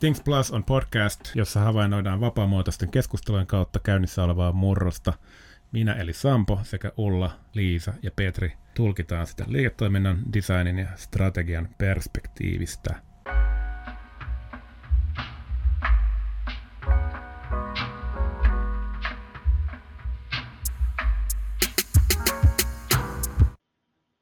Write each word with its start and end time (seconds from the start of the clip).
Things 0.00 0.22
Plus 0.22 0.50
on 0.50 0.64
podcast, 0.64 1.20
jossa 1.34 1.60
havainnoidaan 1.60 2.20
vapaamuotoisten 2.20 2.90
keskustelujen 2.90 3.46
kautta 3.46 3.80
käynnissä 3.80 4.24
olevaa 4.24 4.52
murrosta. 4.52 5.12
Minä 5.72 5.92
eli 5.92 6.12
Sampo 6.12 6.60
sekä 6.62 6.92
Ulla, 6.96 7.30
Liisa 7.54 7.92
ja 8.02 8.10
Petri 8.16 8.52
tulkitaan 8.74 9.26
sitä 9.26 9.44
liiketoiminnan, 9.48 10.18
designin 10.32 10.78
ja 10.78 10.88
strategian 10.96 11.68
perspektiivistä. 11.78 12.94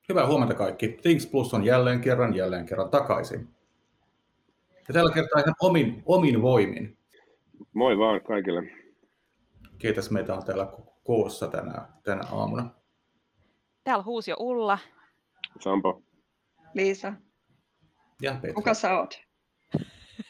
Hyvää 0.08 0.26
huomenta 0.26 0.54
kaikki. 0.54 0.88
Things 1.02 1.26
Plus 1.26 1.54
on 1.54 1.64
jälleen 1.64 2.00
kerran, 2.00 2.34
jälleen 2.34 2.66
kerran 2.66 2.90
takaisin. 2.90 3.57
Ja 4.88 4.94
tällä 4.94 5.12
kertaa 5.14 5.40
ihan 5.40 5.54
omin, 5.60 6.02
omin 6.06 6.42
voimin. 6.42 6.98
Moi 7.72 7.98
vaan 7.98 8.20
kaikille. 8.20 8.62
Kiitos 9.78 10.10
meitä 10.10 10.34
on 10.34 10.44
täällä 10.44 10.72
koossa 11.04 11.48
tänä, 11.48 11.88
tänä 12.02 12.22
aamuna. 12.32 12.70
Täällä 13.84 14.04
huusi 14.04 14.30
jo 14.30 14.36
Ulla. 14.38 14.78
Sampo. 15.60 16.02
Liisa. 16.74 17.12
Ja 18.22 18.32
Petri. 18.32 18.52
Kuka 18.52 18.74
sä 18.74 18.98
oot? 18.98 19.20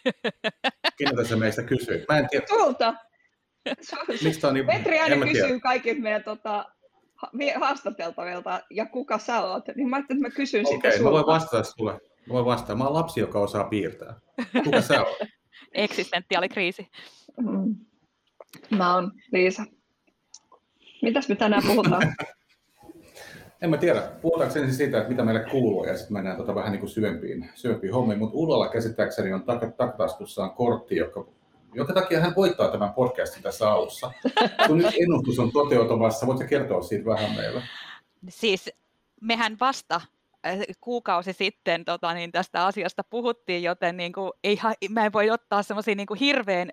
Keneltä 0.99 1.25
se 1.25 1.37
meistä 1.37 1.63
kysyy? 1.63 2.05
Mä 2.09 2.19
en 2.19 2.29
tiedä. 2.29 2.47
Tulta. 2.47 2.95
Mistä 4.25 4.49
on 4.49 4.55
niin... 4.55 4.67
Petri 4.67 4.99
aina 4.99 5.17
mä 5.17 5.25
tiedä. 5.25 5.41
kysyy 5.41 5.61
kaikilta 5.61 6.01
meidän 6.01 6.25
tota, 6.25 6.65
ha- 7.15 7.31
vi- 7.39 7.51
haastateltavilta, 7.53 8.61
ja 8.71 8.87
kuka 8.87 9.19
sä 9.19 9.41
oot? 9.43 9.65
Niin 9.77 9.89
mä 9.91 9.97
ajattelin, 9.97 10.21
että 10.27 10.31
mä 10.33 10.37
kysyn 10.37 10.67
Okei, 10.67 10.77
sitä 10.77 10.89
mä 10.89 10.95
sulta. 10.97 11.11
voin 11.11 11.27
vastata 11.27 11.63
sulle. 11.63 12.01
Mä 12.29 12.33
voin 12.35 12.45
vastata. 12.45 12.75
Mä 12.75 12.85
oon 12.85 12.95
lapsi, 12.95 13.21
joka 13.21 13.41
osaa 13.41 13.65
piirtää. 13.65 14.21
Kuka 14.65 14.81
sä 14.81 15.05
oot? 15.05 15.17
Eksistentiaalikriisi. 15.73 16.89
Mm. 17.37 17.77
Mä 18.77 18.95
oon 18.95 19.13
Liisa. 19.33 19.63
Mitäs 21.03 21.29
me 21.29 21.35
tänään 21.35 21.63
puhutaan? 21.67 22.03
En 23.63 23.71
mä 23.71 23.77
tiedä. 23.77 24.03
Puhutaanko 24.23 24.59
ensin 24.59 24.75
siitä, 24.75 24.99
että 24.99 25.11
mitä 25.11 25.25
meille 25.25 25.45
kuuluu, 25.51 25.85
ja 25.85 25.97
sitten 25.97 26.13
mennään 26.13 26.37
tota 26.37 26.55
vähän 26.55 26.73
niin 26.73 26.81
kuin 26.81 26.91
syvempiin, 26.91 27.51
syvempiin 27.55 27.95
hommiin. 27.95 28.19
Mutta 28.19 28.37
Ullalla 28.37 28.69
käsittääkseni 28.69 29.33
on 29.33 29.41
tak- 29.41 29.73
takataskussaan 29.77 30.51
kortti, 30.51 30.97
joka, 30.97 31.27
jonka 31.75 31.93
takia 31.93 32.21
hän 32.21 32.35
voittaa 32.37 32.69
tämän 32.69 32.95
podcastin 32.95 33.43
tässä 33.43 33.71
alussa. 33.71 34.13
Kun 34.67 34.79
nyt 34.79 34.95
ennustus 35.01 35.39
on 35.39 35.53
toteutumassa, 35.53 36.27
voitko 36.27 36.45
kertoa 36.49 36.83
siitä 36.83 37.05
vähän 37.05 37.37
meille? 37.37 37.63
Siis 38.29 38.71
mehän 39.21 39.57
vasta 39.61 40.01
kuukausi 40.81 41.33
sitten 41.33 41.85
tota, 41.85 42.15
niin 42.15 42.33
tästä 42.33 42.67
asiasta 42.67 43.03
puhuttiin, 43.11 43.63
joten 43.63 43.97
niin 43.97 44.13
kuin, 44.13 44.33
ei, 44.45 44.59
mä 44.91 45.07
en 45.07 45.13
voi 45.13 45.31
ottaa 45.31 45.63
semmoisia 45.63 45.95
niin 45.95 46.07
hirveän 46.21 46.71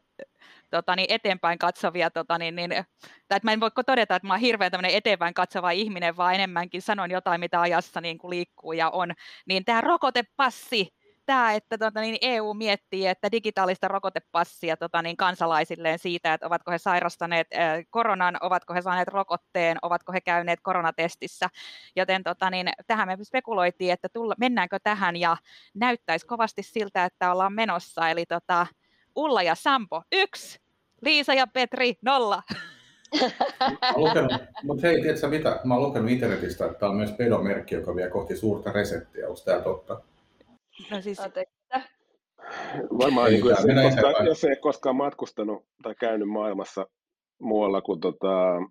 tota, 0.71 0.95
niin 0.95 1.11
eteenpäin 1.11 1.59
katsovia, 1.59 2.09
tota, 2.09 2.37
niin, 2.37 2.55
niin, 2.55 2.69
tai 2.69 3.37
että 3.37 3.41
mä 3.43 3.51
en 3.51 3.59
voi 3.59 3.71
todeta, 3.85 4.15
että 4.15 4.27
mä 4.27 4.33
oon 4.33 4.41
hirveän 4.41 4.85
eteenpäin 4.85 5.33
katsova 5.33 5.71
ihminen, 5.71 6.17
vaan 6.17 6.35
enemmänkin 6.35 6.81
sanon 6.81 7.11
jotain, 7.11 7.39
mitä 7.39 7.61
ajassa 7.61 8.01
niin 8.01 8.17
kuin 8.17 8.29
liikkuu 8.29 8.73
ja 8.73 8.89
on. 8.89 9.11
Niin 9.45 9.65
tämä 9.65 9.81
rokotepassi, 9.81 10.93
tämä, 11.25 11.53
että 11.53 11.77
tota, 11.77 12.01
niin 12.01 12.17
EU 12.21 12.53
miettii, 12.53 13.07
että 13.07 13.31
digitaalista 13.31 13.87
rokotepassia 13.87 14.77
tota, 14.77 15.01
niin 15.01 15.17
kansalaisilleen 15.17 15.99
siitä, 15.99 16.33
että 16.33 16.47
ovatko 16.47 16.71
he 16.71 16.77
sairastaneet 16.77 17.47
koronan, 17.89 18.37
ovatko 18.41 18.73
he 18.73 18.81
saaneet 18.81 19.07
rokotteen, 19.07 19.77
ovatko 19.81 20.13
he 20.13 20.21
käyneet 20.21 20.59
koronatestissä. 20.63 21.49
Joten 21.95 22.23
tota, 22.23 22.49
niin, 22.49 22.69
tähän 22.87 23.07
me 23.07 23.17
spekuloitiin, 23.23 23.93
että 23.93 24.09
tulla, 24.09 24.35
mennäänkö 24.39 24.77
tähän 24.83 25.15
ja 25.15 25.37
näyttäisi 25.73 26.27
kovasti 26.27 26.63
siltä, 26.63 27.05
että 27.05 27.31
ollaan 27.31 27.53
menossa. 27.53 28.09
Eli 28.09 28.25
tota, 28.25 28.67
Ulla 29.15 29.43
ja 29.43 29.55
Sampo 29.55 30.01
yksi, 30.11 30.59
Liisa 31.01 31.33
ja 31.33 31.47
Petri 31.47 31.93
nolla. 32.01 32.43
Mutta 34.63 34.87
hei, 34.87 35.01
tiedätkö 35.01 35.27
mitä? 35.27 35.59
Mä 35.63 35.73
oon 35.73 35.83
lukenut 35.83 36.09
internetistä, 36.09 36.65
että 36.65 36.79
tämä 36.79 36.89
on 36.89 36.95
myös 36.95 37.11
pedomerkki, 37.11 37.75
joka 37.75 37.95
vie 37.95 38.09
kohti 38.09 38.37
suurta 38.37 38.71
resettiä. 38.71 39.27
Onko 39.27 39.39
tämä 39.45 39.61
totta? 39.61 40.01
No 40.91 41.01
siis, 41.01 41.17
Varmaan, 42.97 43.27
Ei 43.27 43.33
niin 43.33 43.41
kuin, 43.41 43.49
jos, 43.49 43.65
ei 43.65 43.89
koskaan, 43.89 44.25
jos 44.25 44.43
ei 44.43 44.55
koskaan 44.55 44.95
matkustanut 44.95 45.65
tai 45.83 45.95
käynyt 45.99 46.29
maailmassa 46.29 46.87
muualla 47.41 47.81
kuin 47.81 47.99
tota, 47.99 48.61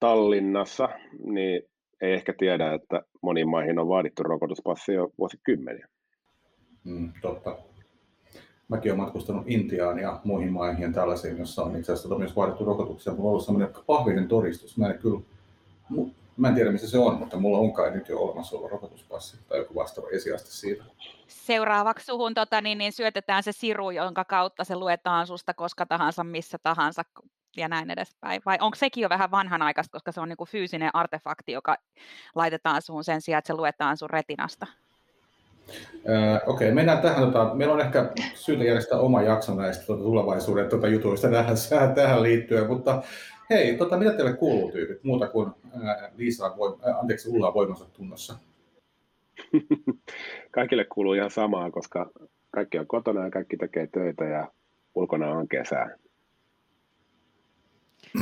Tallinnassa, 0.00 0.88
niin 1.24 1.62
ei 2.00 2.12
ehkä 2.12 2.34
tiedä, 2.38 2.74
että 2.74 3.02
moniin 3.22 3.48
maihin 3.48 3.78
on 3.78 3.88
vaadittu 3.88 4.22
rokotuspassi 4.22 4.92
jo 4.92 5.10
vuosikymmeniä. 5.18 5.88
Mm, 6.84 7.12
totta. 7.22 7.58
Mäkin 8.68 8.92
olen 8.92 9.00
matkustanut 9.00 9.44
Intiaan 9.46 9.98
ja 9.98 10.20
muihin 10.24 10.52
maihin 10.52 10.82
ja 10.82 10.92
tällaisiin, 10.92 11.38
jossa 11.38 11.62
on 11.62 11.76
itse 11.76 11.92
asiassa 11.92 12.18
myös 12.18 12.36
vaadittu 12.36 12.64
rokotuksia. 12.64 13.12
Mulla 13.12 13.24
on 13.24 13.30
ollut 13.30 13.44
sellainen 13.44 13.74
pahvinen 13.86 14.28
todistus. 14.28 14.78
Mä 14.78 14.90
en, 14.90 14.98
kyllä, 14.98 15.20
mä 16.36 16.48
en 16.48 16.54
tiedä, 16.54 16.72
missä 16.72 16.90
se 16.90 16.98
on, 16.98 17.14
mutta 17.14 17.36
mulla 17.36 17.58
on 17.58 17.72
kai 17.72 17.90
nyt 17.90 18.08
jo 18.08 18.18
olemassa 18.18 18.56
ollut 18.56 18.70
rokotuspassi 18.70 19.36
tai 19.48 19.58
joku 19.58 19.74
vastaava 19.74 20.08
esiaste 20.10 20.50
siitä. 20.50 20.84
seuraavaksi 21.26 22.06
suhun 22.06 22.34
tota, 22.34 22.60
niin, 22.60 22.78
niin 22.78 22.92
syötetään 22.92 23.42
se 23.42 23.52
siru, 23.52 23.90
jonka 23.90 24.24
kautta 24.24 24.64
se 24.64 24.76
luetaan 24.76 25.26
susta 25.26 25.54
koska 25.54 25.86
tahansa, 25.86 26.24
missä 26.24 26.58
tahansa 26.62 27.02
ja 27.56 27.68
näin 27.68 27.90
edespäin. 27.90 28.42
Vai 28.46 28.58
onko 28.60 28.74
sekin 28.74 29.02
jo 29.02 29.08
vähän 29.08 29.30
vanhanaikaista, 29.30 29.92
koska 29.92 30.12
se 30.12 30.20
on 30.20 30.28
niin 30.28 30.36
kuin 30.36 30.48
fyysinen 30.48 30.90
artefakti, 30.94 31.52
joka 31.52 31.76
laitetaan 32.34 32.82
suhun 32.82 33.04
sen 33.04 33.20
sijaan, 33.20 33.38
että 33.38 33.46
se 33.46 33.54
luetaan 33.54 33.96
sun 33.96 34.10
retinasta? 34.10 34.66
Öö, 36.08 36.40
Okei, 36.46 36.72
mennään 36.72 36.98
tähän. 36.98 37.24
Tota, 37.24 37.54
meillä 37.54 37.74
on 37.74 37.80
ehkä 37.80 38.10
syytä 38.34 38.64
järjestää 38.64 38.98
oma 38.98 39.22
jakso 39.22 39.54
näistä 39.54 39.86
tota, 39.86 40.02
tulevaisuuden 40.02 40.68
tota, 40.68 40.88
jutuista 40.88 41.28
tähän, 41.28 41.56
tähän 41.94 42.22
liittyen, 42.22 42.66
mutta 42.66 43.02
hei, 43.50 43.76
tota, 43.76 43.96
mitä 43.96 44.12
teille 44.12 44.32
kuuluu 44.32 44.72
tyypit, 44.72 45.04
muuta 45.04 45.28
kuin 45.28 45.50
ää, 45.84 46.10
Liisa 46.16 46.48
voim- 46.48 46.88
ää, 46.88 46.98
anteeksi, 46.98 47.28
Ulla 47.28 47.54
voimansa 47.54 47.84
tunnossa? 47.84 48.34
Kaikille 50.50 50.84
kuuluu 50.84 51.12
ihan 51.14 51.30
samaa, 51.30 51.70
koska 51.70 52.10
kaikki 52.50 52.78
on 52.78 52.86
kotona 52.86 53.24
ja 53.24 53.30
kaikki 53.30 53.56
tekee 53.56 53.86
töitä 53.86 54.24
ja 54.24 54.48
ulkona 54.94 55.30
on 55.30 55.48
kesää. 55.48 55.96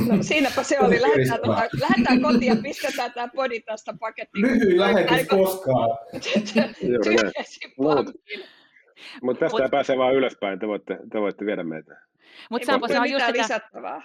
No, 0.07 0.17
siinäpä 0.23 0.63
se 0.63 0.79
oli. 0.79 1.01
Lähdetään, 1.01 1.39
tota, 1.39 1.61
lähdetään 1.81 2.21
kotiin 2.21 2.55
ja 2.57 2.61
pistetään 2.63 3.11
tämä 3.11 3.27
podi 3.35 3.59
tästä 3.61 3.93
pakettiin. 3.99 4.45
Lyhyin 4.45 4.79
lähetys 4.79 5.27
koskaan. 5.27 5.97
Juuri 6.13 6.51
näin. 6.55 6.75
Tyhjäsi 7.03 7.59
Mut- 7.67 7.95
pankkiin. 7.95 8.45
Mutta 9.21 9.39
tästä 9.39 9.63
Mut- 9.63 9.71
pääsee 9.71 9.97
vaan 9.97 10.15
ylöspäin, 10.15 10.59
te 10.59 10.67
voitte, 10.67 10.97
te 11.11 11.21
voitte 11.21 11.45
viedä 11.45 11.63
meitä. 11.63 12.01
Mutta 12.49 12.65
Sampo, 12.65 12.87
se 12.87 12.99
on 12.99 13.09
just 13.09 13.25
sitä, 13.25 13.37
lisättävää. 13.37 14.01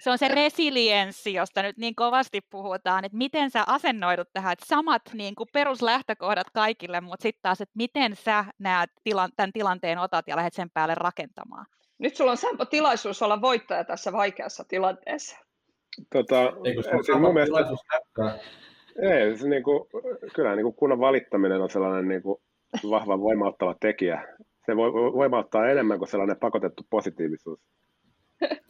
Se 0.00 0.10
on 0.10 0.18
se 0.18 0.28
resilienssi, 0.28 1.32
josta 1.32 1.62
nyt 1.62 1.76
niin 1.76 1.94
kovasti 1.94 2.40
puhutaan, 2.50 3.04
että 3.04 3.18
miten 3.18 3.50
sä 3.50 3.64
asennoidut 3.66 4.28
tähän, 4.32 4.52
että 4.52 4.66
samat 4.66 5.02
niin 5.14 5.34
kuin 5.34 5.48
peruslähtökohdat 5.52 6.46
kaikille, 6.54 7.00
mutta 7.00 7.22
sitten 7.22 7.42
taas, 7.42 7.60
että 7.60 7.72
miten 7.76 8.16
sä 8.16 8.44
näet 8.58 8.90
tilan, 9.04 9.30
tämän 9.36 9.52
tilanteen 9.52 9.98
otat 9.98 10.28
ja 10.28 10.36
lähdet 10.36 10.54
sen 10.54 10.70
päälle 10.70 10.94
rakentamaan. 10.94 11.66
Nyt 11.98 12.16
sulla 12.16 12.30
on 12.30 12.36
Sampo 12.36 12.64
tilaisuus 12.64 13.22
olla 13.22 13.40
voittaja 13.40 13.84
tässä 13.84 14.12
vaikeassa 14.12 14.64
tilanteessa. 14.68 15.36
Tota, 16.12 16.52
Eikö 16.64 16.82
se 16.82 16.90
siis 16.90 17.18
mun 17.18 17.34
mielestä? 17.34 17.56
Ei, 19.02 19.38
se 19.38 19.48
niinku, 19.48 19.88
kyllä 20.34 20.56
niinku 20.56 20.72
kunnon 20.72 21.00
valittaminen 21.00 21.60
on 21.60 21.70
sellainen 21.70 22.08
niinku 22.08 22.42
vahva 22.90 23.20
voimauttava 23.20 23.74
tekijä. 23.80 24.36
Se 24.66 24.76
voi 24.76 24.92
voi 24.92 25.12
voimauttaa 25.12 25.68
enemmän 25.68 25.98
kuin 25.98 26.08
sellainen 26.08 26.36
pakotettu 26.36 26.86
positiivisuus. 26.90 27.60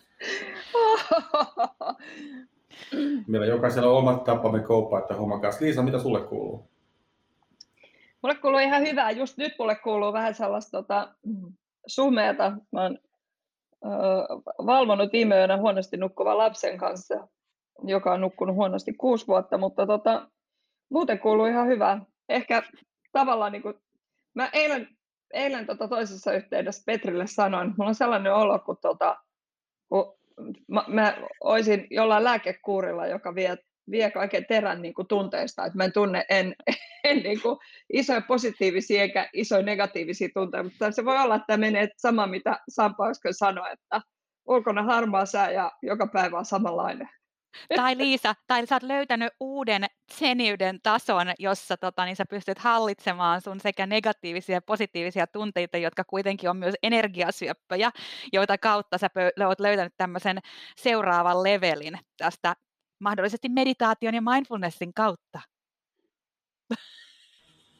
Meillä 3.26 3.46
jokaisella 3.46 3.90
on 3.90 3.96
omat 3.96 4.24
tapamme 4.24 4.64
että 5.02 5.14
homman 5.14 5.40
kanssa. 5.40 5.64
Liisa, 5.64 5.82
mitä 5.82 5.98
sulle 5.98 6.20
kuuluu? 6.20 6.70
Mulle 8.22 8.34
kuuluu 8.34 8.58
ihan 8.58 8.82
hyvää. 8.82 9.10
Just 9.10 9.36
nyt 9.36 9.52
mulle 9.58 9.76
kuuluu 9.76 10.12
vähän 10.12 10.34
sellaista 10.34 10.82
tota, 10.82 11.14
sumeata. 11.86 12.52
Mä 12.72 12.82
oon 12.82 12.98
ö, 13.84 13.88
valvonut 14.66 15.12
viime 15.12 15.36
yönä 15.36 15.56
huonosti 15.56 15.96
nukkuvan 15.96 16.38
lapsen 16.38 16.78
kanssa, 16.78 17.28
joka 17.82 18.12
on 18.12 18.20
nukkunut 18.20 18.56
huonosti 18.56 18.92
kuusi 18.92 19.26
vuotta, 19.26 19.58
mutta 19.58 19.86
tota, 19.86 20.28
muuten 20.90 21.18
kuuluu 21.18 21.46
ihan 21.46 21.66
hyvää. 21.66 22.00
Ehkä 22.28 22.62
tavallaan, 23.12 23.52
niin 23.52 23.62
kuin, 23.62 23.74
mä 24.34 24.48
eilen, 24.52 24.88
eilen 25.32 25.66
tota 25.66 25.88
toisessa 25.88 26.32
yhteydessä 26.32 26.82
Petrille 26.86 27.26
sanoin, 27.26 27.74
mulla 27.76 27.88
on 27.88 27.94
sellainen 27.94 28.34
olo, 28.34 28.58
kun, 28.58 28.76
tota, 28.82 29.16
kun 29.88 30.17
mä, 30.68 30.84
mä 30.88 31.16
olisin 31.40 31.86
jollain 31.90 32.24
lääkekuurilla, 32.24 33.06
joka 33.06 33.34
vie, 33.34 33.56
vie 33.90 34.10
kaiken 34.10 34.44
terän 34.48 34.82
niin 34.82 34.94
kuin 34.94 35.08
tunteista, 35.08 35.64
että 35.64 35.76
mä 35.76 35.84
en 35.84 35.92
tunne 35.92 36.24
en, 36.28 36.54
en 37.04 37.16
niin 37.16 37.42
kuin 37.42 37.58
isoja 37.92 38.20
positiivisia 38.20 39.02
eikä 39.02 39.28
isoja 39.32 39.62
negatiivisia 39.62 40.28
tunteita, 40.34 40.64
mutta 40.64 40.92
se 40.92 41.04
voi 41.04 41.18
olla, 41.18 41.34
että 41.34 41.56
menee 41.56 41.88
sama, 41.96 42.26
mitä 42.26 42.60
Sampo 42.68 43.06
äsken 43.06 43.34
sanoi, 43.34 43.72
että 43.72 44.00
ulkona 44.48 44.82
harmaa 44.82 45.26
sää 45.26 45.50
ja 45.50 45.72
joka 45.82 46.06
päivä 46.06 46.38
on 46.38 46.44
samanlainen. 46.44 47.08
Tai 47.76 47.96
Liisa, 47.96 48.34
tai 48.46 48.66
sä 48.66 48.74
oot 48.74 48.82
löytänyt 48.82 49.32
uuden 49.40 49.86
seniyden 50.12 50.78
tason, 50.82 51.26
jossa 51.38 51.76
tota, 51.76 52.04
niin 52.04 52.16
sä 52.16 52.24
pystyt 52.30 52.58
hallitsemaan 52.58 53.40
sun 53.40 53.60
sekä 53.60 53.86
negatiivisia 53.86 54.54
ja 54.54 54.62
positiivisia 54.62 55.26
tunteita, 55.26 55.76
jotka 55.76 56.04
kuitenkin 56.04 56.50
on 56.50 56.56
myös 56.56 56.74
energiasyöppöjä, 56.82 57.90
joita 58.32 58.58
kautta 58.58 58.98
sä 58.98 59.10
oot 59.46 59.60
löytänyt 59.60 59.94
tämmöisen 59.96 60.38
seuraavan 60.76 61.42
levelin 61.42 61.98
tästä 62.16 62.56
mahdollisesti 63.00 63.48
meditaation 63.48 64.14
ja 64.14 64.22
mindfulnessin 64.22 64.94
kautta. 64.94 65.40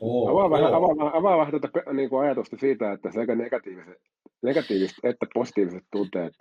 Oh, 0.01 0.31
avaa, 0.31 0.51
vähän, 0.51 0.75
avaa, 0.75 1.17
avaa 1.17 1.39
vähän 1.39 1.61
tätä 1.61 1.93
niin 1.93 2.09
kuin 2.09 2.27
ajatusta 2.27 2.57
siitä, 2.57 2.93
että 2.93 3.11
sekä 3.11 3.35
negatiiviset, 3.35 3.99
negatiiviset 4.43 4.97
että 5.03 5.27
positiiviset 5.35 5.85
tunteet 5.93 6.35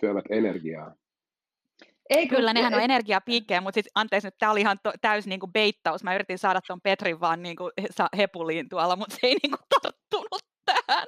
syövät 0.00 0.24
energiaa. 0.30 0.94
Ei, 2.10 2.28
Kyllä, 2.28 2.52
nehän 2.52 2.74
on 2.74 2.80
energiapiikkejä, 2.80 3.60
mutta 3.60 3.74
siis, 3.74 3.90
anteeksi 3.94 4.26
nyt, 4.26 4.34
tämä 4.38 4.52
oli 4.52 4.60
ihan 4.60 4.78
to, 4.82 4.92
täys 5.00 5.26
niin 5.26 5.40
kuin 5.40 5.52
beittaus. 5.52 6.04
Mä 6.04 6.14
yritin 6.14 6.38
saada 6.38 6.60
tuon 6.66 6.80
Petrin 6.80 7.20
vaan 7.20 7.42
niin 7.42 7.56
kuin, 7.56 7.72
hepuliin 8.16 8.68
tuolla, 8.68 8.96
mutta 8.96 9.16
se 9.20 9.26
ei 9.26 9.36
niin 9.42 9.50
kuin, 9.50 9.82
tarttunut 9.82 10.42
tähän. 10.64 11.06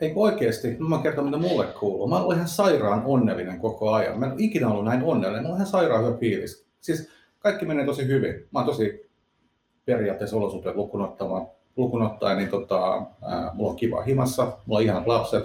Ei 0.00 0.12
oikeasti, 0.16 0.76
mä 0.78 1.02
kerton 1.02 1.24
mitä 1.24 1.38
mulle 1.38 1.66
kuuluu. 1.66 2.08
Mä 2.08 2.22
olen 2.22 2.36
ihan 2.36 2.48
sairaan 2.48 3.02
onnellinen 3.04 3.60
koko 3.60 3.92
ajan. 3.92 4.18
Mä 4.18 4.26
en 4.26 4.32
ole 4.32 4.40
ikinä 4.42 4.68
ollut 4.68 4.84
näin 4.84 5.02
onnellinen, 5.02 5.42
mä 5.42 5.48
olen 5.48 5.58
ihan 5.58 5.66
sairaan 5.66 6.04
hyvä 6.04 6.18
fiilis. 6.18 6.68
Siis 6.80 7.10
kaikki 7.38 7.66
menee 7.66 7.86
tosi 7.86 8.06
hyvin. 8.06 8.34
Mä 8.50 8.58
oon 8.58 8.66
tosi 8.66 9.10
periaatteessa 9.84 10.36
olosuhteet 10.36 10.76
lukun 11.76 12.02
ottaen, 12.02 12.38
niin 12.38 12.50
tota, 12.50 13.06
ää, 13.22 13.50
mulla 13.54 13.70
on 13.70 13.76
kiva 13.76 14.02
himassa, 14.02 14.42
mulla 14.66 14.78
on 14.78 14.84
ihanat 14.84 15.06
lapset, 15.06 15.44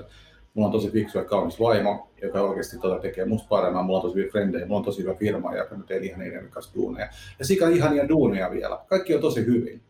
mulla 0.55 0.67
on 0.67 0.71
tosi 0.71 0.91
fiksu 0.91 1.17
ja 1.17 1.23
kaunis 1.23 1.59
vaimo, 1.59 2.07
joka 2.21 2.41
oikeasti 2.41 2.77
tota 2.79 2.99
tekee 2.99 3.25
musta 3.25 3.47
paremmin, 3.47 3.85
mulla 3.85 3.99
on 3.99 4.01
tosi 4.01 4.15
hyviä 4.15 4.31
frendejä, 4.31 4.65
mulla 4.65 4.79
on 4.79 4.85
tosi 4.85 5.03
hyvä 5.03 5.13
firma, 5.13 5.55
joka 5.55 5.75
nyt 5.75 5.85
teen 5.85 6.03
ihan 6.03 6.19
niiden 6.19 6.49
kanssa 6.49 6.75
duuneja. 6.75 7.07
Ja 7.39 7.45
sika 7.45 7.67
ihania 7.67 8.09
duuneja 8.09 8.51
vielä. 8.51 8.79
Kaikki 8.87 9.15
on 9.15 9.21
tosi 9.21 9.45
hyvin. 9.45 9.81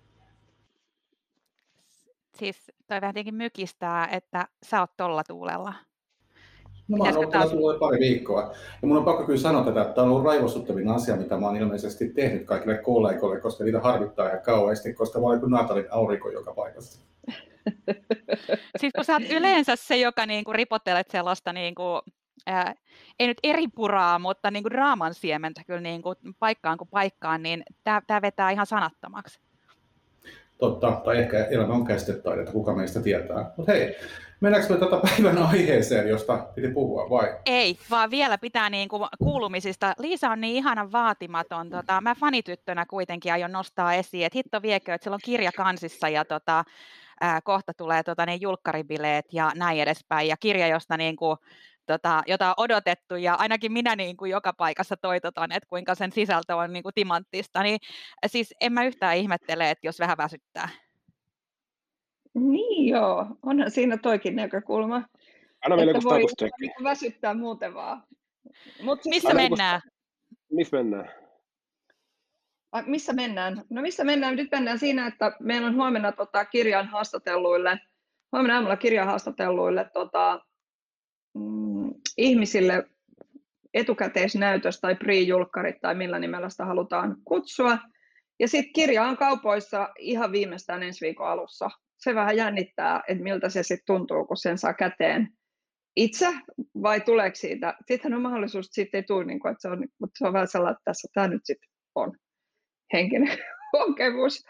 Siis 2.36 2.72
toi 2.88 3.02
vähän 3.02 3.14
tietenkin 3.14 3.36
mykistää, 3.36 4.08
että 4.08 4.48
sä 4.66 4.80
oot 4.80 4.92
tolla 4.98 5.24
tuulella. 5.28 5.74
No 6.88 6.98
mä 6.98 7.04
oon 7.04 7.18
ollut 7.18 7.30
taas... 7.30 7.50
tullut 7.50 7.80
pari 7.80 8.00
viikkoa. 8.00 8.54
Ja 8.82 8.88
mun 8.88 8.98
on 8.98 9.06
pakko 9.06 9.24
kyllä 9.24 9.40
sanoa 9.40 9.64
tätä, 9.64 9.82
että 9.82 9.94
tämä 9.94 10.06
on 10.06 10.12
ollut 10.12 10.26
raivostuttavin 10.26 10.90
asia, 10.90 11.16
mitä 11.16 11.38
mä 11.38 11.46
oon 11.46 11.56
ilmeisesti 11.56 12.10
tehnyt 12.10 12.46
kaikille 12.46 12.78
kollegoille, 12.78 13.42
koska 13.42 13.64
niitä 13.64 13.80
harvittaa 13.80 14.28
ihan 14.28 14.42
kauheasti, 14.42 14.94
koska 14.94 15.20
mä 15.20 15.26
olen 15.26 15.40
kuin 15.40 15.52
Natalin 15.52 15.86
aurinko 15.92 16.30
joka 16.30 16.54
paikassa. 16.54 17.06
siis 18.80 18.94
kun 18.96 19.06
sä 19.06 19.14
oot 19.14 19.32
yleensä 19.32 19.76
se, 19.76 19.98
joka 19.98 20.26
niinku 20.26 20.54
ripottelet 20.54 21.10
sellaista 21.12 21.54
niinku, 21.54 22.02
ää, 22.46 22.76
ei 23.20 23.28
nyt 23.28 23.38
eri 23.44 23.68
puraa, 23.68 24.20
mutta 24.20 24.52
niinku 24.52 24.70
raaman 24.70 25.14
siementä 25.14 25.64
kyllä 25.68 25.82
niinku 25.82 26.16
paikkaan 26.40 26.78
kuin 26.78 26.90
paikkaan, 26.92 27.44
niin 27.44 27.64
tämä 27.84 28.22
vetää 28.22 28.52
ihan 28.52 28.66
sanattomaksi. 28.66 29.40
Totta, 30.58 30.92
tai 31.06 31.18
ehkä 31.18 31.46
elämä 31.46 31.74
on 31.74 31.86
käsitetaidetta, 31.86 32.52
kuka 32.52 32.76
meistä 32.76 33.02
tietää. 33.02 33.52
Mutta 33.58 33.72
hei, 33.72 33.96
mennäänkö 34.42 34.74
me 34.74 34.80
tätä 34.80 35.02
päivän 35.02 35.38
aiheeseen, 35.38 36.10
josta 36.10 36.38
piti 36.56 36.68
puhua, 36.68 37.10
vai? 37.10 37.38
Ei, 37.46 37.78
vaan 37.90 38.12
vielä 38.12 38.38
pitää 38.38 38.70
niin 38.70 38.90
kuin 38.90 39.04
kuulumisista. 39.20 39.94
Liisa 40.00 40.30
on 40.30 40.42
niin 40.42 40.56
ihanan 40.56 40.92
vaatimaton. 40.92 41.70
Tota, 41.70 42.02
mä 42.02 42.16
fanityttönä 42.16 42.86
kuitenkin 42.86 43.34
aion 43.34 43.52
nostaa 43.52 43.94
esiin, 43.94 44.26
että 44.26 44.38
hitto 44.38 44.62
viekö, 44.62 44.94
että 44.94 45.04
sillä 45.04 45.16
on 45.16 45.20
kirja 45.26 45.52
kansissa 45.52 46.10
ja 46.10 46.26
tota, 46.26 46.64
ää, 47.22 47.42
kohta 47.42 47.74
tulee 47.74 48.04
tota, 48.04 48.26
ne 48.26 48.36
julkkaribileet 48.36 49.26
ja 49.32 49.52
näin 49.56 49.80
edespäin. 49.80 50.28
Ja 50.28 50.38
kirja, 50.38 50.68
josta 50.68 50.98
niin 50.98 51.16
kuin, 51.16 51.38
tota, 51.86 52.24
jota 52.28 52.48
on 52.50 52.54
odotettu 52.58 53.16
ja 53.16 53.36
ainakin 53.36 53.72
minä 53.72 53.96
niin 53.96 54.18
kuin 54.18 54.32
joka 54.32 54.54
paikassa 54.54 54.98
toitotan, 54.98 55.52
että 55.52 55.70
kuinka 55.70 55.96
sen 55.96 56.12
sisältö 56.12 56.56
on 56.56 56.74
niin 56.74 56.84
kuin 56.84 56.96
timanttista, 56.96 57.64
niin 57.64 57.80
siis 58.28 58.54
en 58.62 58.74
mä 58.74 58.86
yhtään 58.86 59.18
ihmettele, 59.18 59.70
että 59.70 59.88
jos 59.88 60.00
vähän 60.00 60.18
väsyttää. 60.18 60.70
Niin 62.34 62.90
joo, 62.90 63.26
onhan 63.44 63.72
siinä 63.72 63.98
toikin 63.98 64.36
näkökulma. 64.36 65.04
Anna 65.66 65.76
meille 65.76 65.94
voi 66.04 66.20
niinku 66.60 66.84
väsyttää 66.84 67.34
muuten 67.34 67.74
vaan. 67.74 68.04
Mut 68.82 69.04
siis 69.04 69.16
missä 69.16 69.34
mennään? 69.34 69.82
Missä 70.52 70.78
mennään? 70.78 71.25
A, 72.72 72.82
missä 72.82 73.14
mennään? 73.14 73.64
No 73.70 73.82
missä 73.82 74.04
mennään? 74.04 74.36
Nyt 74.36 74.52
mennään 74.52 74.80
siinä, 74.80 75.08
että 75.08 75.32
meillä 75.40 75.68
on 75.68 75.76
huomenna 75.76 76.12
tota, 76.12 76.46
kirjan 76.46 76.88
haastatelluille, 76.88 77.80
huomenna 78.32 78.56
aamulla 78.56 78.78
kirjan 78.78 79.08
haastatelluille 79.08 79.90
tota, 79.94 80.40
mm, 81.34 81.94
ihmisille 82.18 82.90
etukäteisnäytös 83.74 84.80
tai 84.80 84.96
pre-julkkarit 84.96 85.80
tai 85.82 85.96
millä 85.96 86.20
nimellä 86.20 86.50
sitä 86.50 86.66
halutaan 86.66 87.18
kutsua. 87.26 87.78
Ja 88.40 88.48
sitten 88.48 88.74
kirja 88.74 89.04
on 89.04 89.18
kaupoissa 89.18 89.90
ihan 90.00 90.32
viimeistään 90.32 90.84
ensi 90.84 91.06
viikon 91.06 91.28
alussa. 91.28 91.70
Se 91.98 92.16
vähän 92.16 92.38
jännittää, 92.38 93.04
että 93.08 93.24
miltä 93.24 93.50
se 93.50 93.64
sitten 93.64 93.86
tuntuu, 93.86 94.26
kun 94.26 94.38
sen 94.38 94.58
saa 94.58 94.74
käteen 94.74 95.30
itse, 95.96 96.28
vai 96.82 97.02
tuleeko 97.02 97.36
siitä? 97.36 97.78
Sittenhän 97.88 98.18
on 98.18 98.24
mahdollisuus, 98.24 98.66
että 98.66 98.76
siitä 98.76 98.98
ei 98.98 99.04
tule, 99.04 99.26
niin 99.26 99.40
kuin, 99.40 99.52
että 99.52 99.62
se 99.62 99.68
on, 99.68 99.88
mutta 100.00 100.18
se 100.18 100.28
on 100.28 100.34
vähän 100.34 100.48
sellainen, 100.48 100.74
että 100.74 100.86
tässä 100.86 101.08
tämä 101.14 101.28
nyt 101.28 101.42
sitten 101.44 101.70
on 101.96 102.18
henkinen 102.96 103.38
kokemus. 103.72 104.46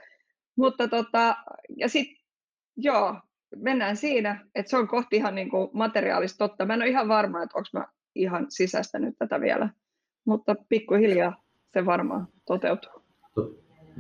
Mutta 0.56 0.88
tota, 0.88 1.36
ja 1.78 1.90
sitten 1.90 2.18
joo, 2.78 3.16
mennään 3.56 3.98
siinä, 3.98 4.46
että 4.56 4.70
se 4.70 4.78
on 4.78 4.88
kohti 4.88 5.16
ihan 5.16 5.36
niin 5.36 5.50
kuin 5.50 5.70
materiaalista 5.74 6.48
totta. 6.48 6.66
Mä 6.66 6.74
en 6.74 6.82
ole 6.82 6.90
ihan 6.90 7.08
varma, 7.08 7.44
että 7.44 7.58
onko 7.58 7.70
mä 7.74 7.86
ihan 8.16 8.46
sisäistänyt 8.50 9.16
tätä 9.18 9.42
vielä, 9.42 9.70
mutta 10.26 10.56
pikkuhiljaa 10.70 11.44
se 11.74 11.86
varmaan 11.86 12.28
toteutuu. 12.46 12.92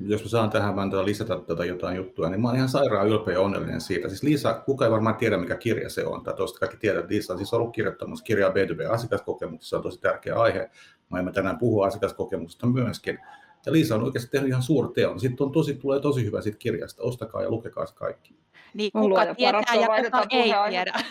Jos 0.02 0.24
mä 0.24 0.30
saan 0.30 0.50
tähän 0.50 0.76
vaan 0.76 0.90
tuota 0.90 1.06
lisätä 1.06 1.40
tätä 1.48 1.66
jotain 1.66 1.98
juttua, 1.98 2.30
niin 2.30 2.42
mä 2.42 2.48
oon 2.48 2.58
ihan 2.58 2.70
sairaan 2.70 3.08
ylpeä 3.08 3.34
ja 3.34 3.42
onnellinen 3.42 3.82
siitä. 3.82 4.10
Siis 4.10 4.24
Liisa, 4.24 4.54
kuka 4.54 4.86
ei 4.86 4.92
varmaan 4.92 5.16
tiedä, 5.16 5.38
mikä 5.38 5.56
kirja 5.56 5.90
se 5.90 6.06
on, 6.06 6.24
tai 6.24 6.34
tuosta 6.34 6.60
kaikki 6.60 6.78
tiedät, 6.78 7.00
että 7.00 7.14
Liisa 7.14 7.34
on 7.34 7.40
siis 7.40 7.54
ollut 7.54 7.74
kirjoittamassa 7.76 8.24
kirjaa 8.24 8.50
B2B-asiakaskokemuksessa, 8.50 9.70
se 9.70 9.76
on 9.76 9.84
tosi 9.84 10.02
tärkeä 10.02 10.36
aihe. 10.36 10.70
Mä 11.10 11.20
emme 11.20 11.32
tänään 11.32 11.58
puhu 11.58 11.82
asiakaskokemuksesta 11.82 12.68
myöskin. 12.68 13.20
Ja 13.66 13.72
Liisa 13.72 13.96
on 13.96 14.04
oikeasti 14.04 14.32
tehnyt 14.32 14.50
ihan 14.50 14.64
suurteon. 14.64 15.20
Sitten 15.20 15.46
on 15.46 15.52
tosi, 15.52 15.74
tulee 15.74 16.00
tosi 16.00 16.26
hyvä 16.26 16.42
siitä 16.42 16.58
kirjasta. 16.58 17.04
Ostakaa 17.04 17.42
ja 17.42 17.50
lukekaa 17.50 17.86
se 17.86 17.96
kaikki. 17.96 18.36
Niin, 18.74 18.92
kuka 18.92 19.36
tietää 19.36 19.76
ja 19.76 19.88
kuka 20.04 20.26
ei 20.30 20.54
tiedä. 20.70 20.94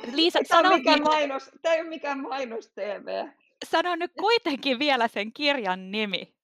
Liisa, 0.16 0.38
tämä, 0.48 0.62
sano 0.62 0.76
mikään 0.76 1.02
mainos, 1.02 1.50
tämä 1.62 1.74
ei 1.74 1.80
ole 1.80 1.88
mikään 1.88 2.20
mainos 2.20 2.68
TV. 2.68 3.26
Sano 3.64 3.96
nyt 3.96 4.12
kuitenkin 4.20 4.78
vielä 4.78 5.08
sen 5.08 5.32
kirjan 5.32 5.90
nimi. 5.90 6.34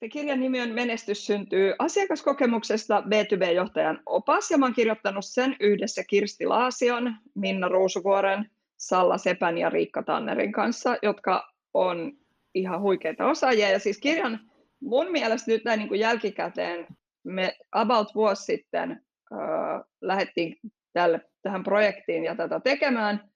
Se 0.00 0.08
kirjan 0.08 0.40
nimi 0.40 0.60
on 0.60 0.70
Menestys 0.70 1.26
syntyy 1.26 1.74
asiakaskokemuksesta 1.78 3.00
B2B-johtajan 3.00 4.02
opas, 4.06 4.50
ja 4.50 4.58
mä 4.58 4.66
olen 4.66 4.74
kirjoittanut 4.74 5.24
sen 5.24 5.56
yhdessä 5.60 6.04
Kirsti 6.04 6.46
Laasion, 6.46 7.14
Minna 7.34 7.68
Ruusuvuoren, 7.68 8.50
Salla 8.76 9.18
Sepän 9.18 9.58
ja 9.58 9.70
Riikka 9.70 10.02
Tannerin 10.02 10.52
kanssa, 10.52 10.96
jotka 11.02 11.52
on 11.74 12.12
ihan 12.54 12.80
huikeita 12.80 13.26
osaajia. 13.26 13.70
Ja 13.70 13.78
siis 13.78 13.98
kirjan 13.98 14.40
mun 14.80 15.12
mielestä 15.12 15.50
nyt 15.50 15.64
näin 15.64 15.78
niin 15.78 15.88
kuin 15.88 16.00
jälkikäteen 16.00 16.86
me 17.24 17.56
about 17.72 18.14
vuosi 18.14 18.44
sitten 18.44 18.90
äh, 19.32 19.80
lähdettiin 20.00 20.56
tälle, 20.92 21.20
tähän 21.42 21.62
projektiin 21.62 22.24
ja 22.24 22.34
tätä 22.34 22.60
tekemään. 22.60 23.30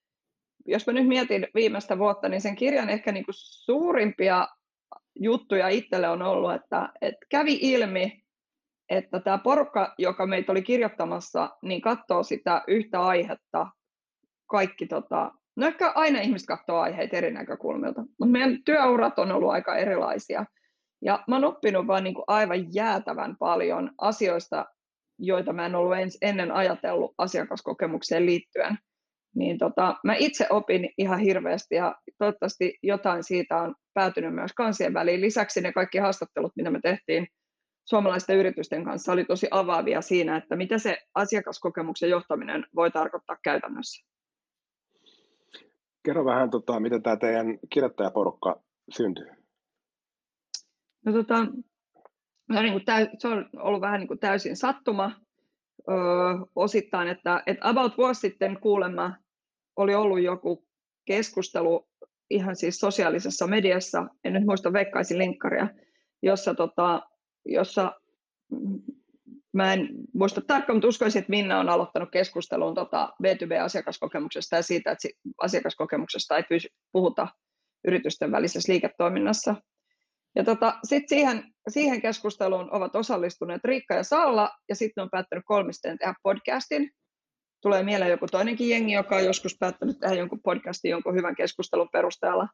Jos 0.66 0.87
mä 0.87 0.92
nyt 0.92 1.09
mietin 1.09 1.47
viimeistä 1.54 1.99
vuotta, 1.99 2.28
niin 2.28 2.40
sen 2.40 2.56
kirjan 2.56 2.90
ehkä 2.90 3.12
niin 3.12 3.25
kuin 3.25 3.35
suurimpia 3.37 4.49
juttuja 5.21 5.68
itselle 5.68 6.09
on 6.09 6.23
ollut, 6.23 6.54
että, 6.54 6.88
että 7.00 7.26
kävi 7.28 7.59
ilmi, 7.61 8.25
että 8.88 9.21
tämä 9.21 9.38
porukka, 9.38 9.94
joka 9.99 10.26
meitä 10.26 10.52
oli 10.52 10.62
kirjoittamassa, 10.62 11.50
niin 11.62 11.80
katsoo 11.80 12.23
sitä 12.23 12.62
yhtä 12.66 13.00
aihetta 13.00 13.66
kaikki, 14.47 14.87
tota, 14.87 15.33
no 15.56 15.66
ehkä 15.66 15.92
aina 15.94 16.20
ihmiset 16.20 16.46
katsoo 16.46 16.78
aiheita 16.78 17.16
eri 17.16 17.30
näkökulmilta, 17.32 18.00
mutta 18.00 18.26
meidän 18.26 18.58
työurat 18.64 19.18
on 19.18 19.32
ollut 19.32 19.50
aika 19.50 19.76
erilaisia. 19.76 20.44
Ja 21.02 21.25
mä 21.28 21.37
oon 21.37 21.44
oppinut 21.44 21.87
vaan 21.87 22.04
niin 22.04 22.14
kuin 22.14 22.25
aivan 22.26 22.75
jäätävän 22.75 23.37
paljon 23.37 23.90
asioista, 23.99 24.66
joita 25.18 25.52
mä 25.52 25.66
en 25.66 25.75
ollut 25.75 25.96
ennen 26.23 26.52
ajatellut 26.52 27.14
asiakaskokemukseen 27.18 28.26
liittyen. 28.26 28.78
Niin 29.34 29.58
tota, 29.58 29.96
mä 30.04 30.14
itse 30.18 30.46
opin 30.50 30.90
ihan 30.99 31.18
hirveästi 31.18 31.75
ja 31.75 31.94
toivottavasti 32.18 32.78
jotain 32.82 33.25
siitä 33.25 33.56
on 33.56 33.75
päätynyt 33.94 34.34
myös 34.34 34.52
kansien 34.52 34.94
väliin. 34.94 35.20
Lisäksi 35.20 35.61
ne 35.61 35.73
kaikki 35.73 35.99
haastattelut, 35.99 36.52
mitä 36.56 36.70
me 36.70 36.80
tehtiin 36.82 37.26
suomalaisten 37.84 38.37
yritysten 38.37 38.84
kanssa, 38.84 39.12
oli 39.12 39.25
tosi 39.25 39.49
avaavia 39.50 40.00
siinä, 40.00 40.37
että 40.37 40.56
mitä 40.56 40.78
se 40.78 40.99
asiakaskokemuksen 41.14 42.11
johtaminen 42.11 42.66
voi 42.75 42.90
tarkoittaa 42.90 43.37
käytännössä. 43.44 44.13
Kerro 46.04 46.25
vähän, 46.25 46.50
tota, 46.50 46.80
miten 46.80 47.02
tämä 47.02 47.16
teidän 47.16 47.58
kirjoittajaporukka 47.70 48.62
syntyi? 48.90 49.26
No, 51.04 51.12
tota, 51.12 51.46
no 52.49 52.62
niin 52.62 52.73
kuin 52.73 52.84
täy, 52.84 53.06
se 53.18 53.28
on 53.28 53.50
ollut 53.56 53.80
vähän 53.80 54.00
niin 54.00 54.08
kuin 54.08 54.18
täysin 54.18 54.56
sattuma 54.56 55.12
öö, 55.88 55.96
osittain, 56.56 57.08
että, 57.08 57.42
että 57.46 57.68
about 57.68 57.99
vuosi 57.99 58.20
sitten 58.20 58.61
kuulemma 58.61 59.16
oli 59.76 59.94
ollut 59.94 60.23
joku 60.23 60.66
keskustelu 61.04 61.88
ihan 62.30 62.56
siis 62.56 62.76
sosiaalisessa 62.80 63.46
mediassa, 63.46 64.06
en 64.25 64.32
nyt 64.32 64.44
muista 64.44 64.73
veikkaisin 64.73 65.18
linkkaria, 65.18 65.68
jossa, 66.23 66.54
tota, 66.54 67.02
jossa 67.44 67.92
mä 69.54 69.73
en 69.73 69.88
muista 70.14 70.40
tarkkaan, 70.40 70.76
mutta 70.76 70.88
uskoisin, 70.88 71.18
että 71.18 71.30
Minna 71.30 71.61
on 71.61 71.68
aloittanut 71.68 72.08
keskustelun 72.12 72.75
tota 72.75 73.12
B2B-asiakaskokemuksesta 73.23 74.56
ja 74.56 74.62
siitä, 74.62 74.90
että 74.90 75.08
asiakaskokemuksesta 75.42 76.37
ei 76.37 76.42
puhuta 76.92 77.28
yritysten 77.84 78.32
välisessä 78.32 78.73
liiketoiminnassa. 78.73 79.54
Ja 80.37 80.44
tota, 80.44 80.78
sitten 80.84 81.08
siihen, 81.08 81.44
siihen 81.68 82.02
keskusteluun 82.02 82.73
ovat 82.73 82.96
osallistuneet 82.96 83.64
Riikka 83.64 83.94
ja 83.94 84.02
Salla, 84.02 84.50
ja 84.68 84.75
sitten 84.75 85.02
on 85.02 85.11
päättänyt 85.11 85.44
kolmisten 85.46 85.99
tehdä 85.99 86.14
podcastin. 86.23 86.90
Tulee 87.62 87.82
mieleen 87.82 88.11
joku 88.11 88.26
toinenkin 88.26 88.68
jengi, 88.68 88.92
joka 88.92 89.16
on 89.16 89.25
joskus 89.25 89.56
päättänyt 89.61 90.00
tehdä 90.00 90.14
jonkun 90.14 90.40
podcastin 90.42 90.90
jonkun 90.90 91.14
hyvän 91.14 91.37
keskustelun 91.37 91.88
perusteella. 91.92 92.49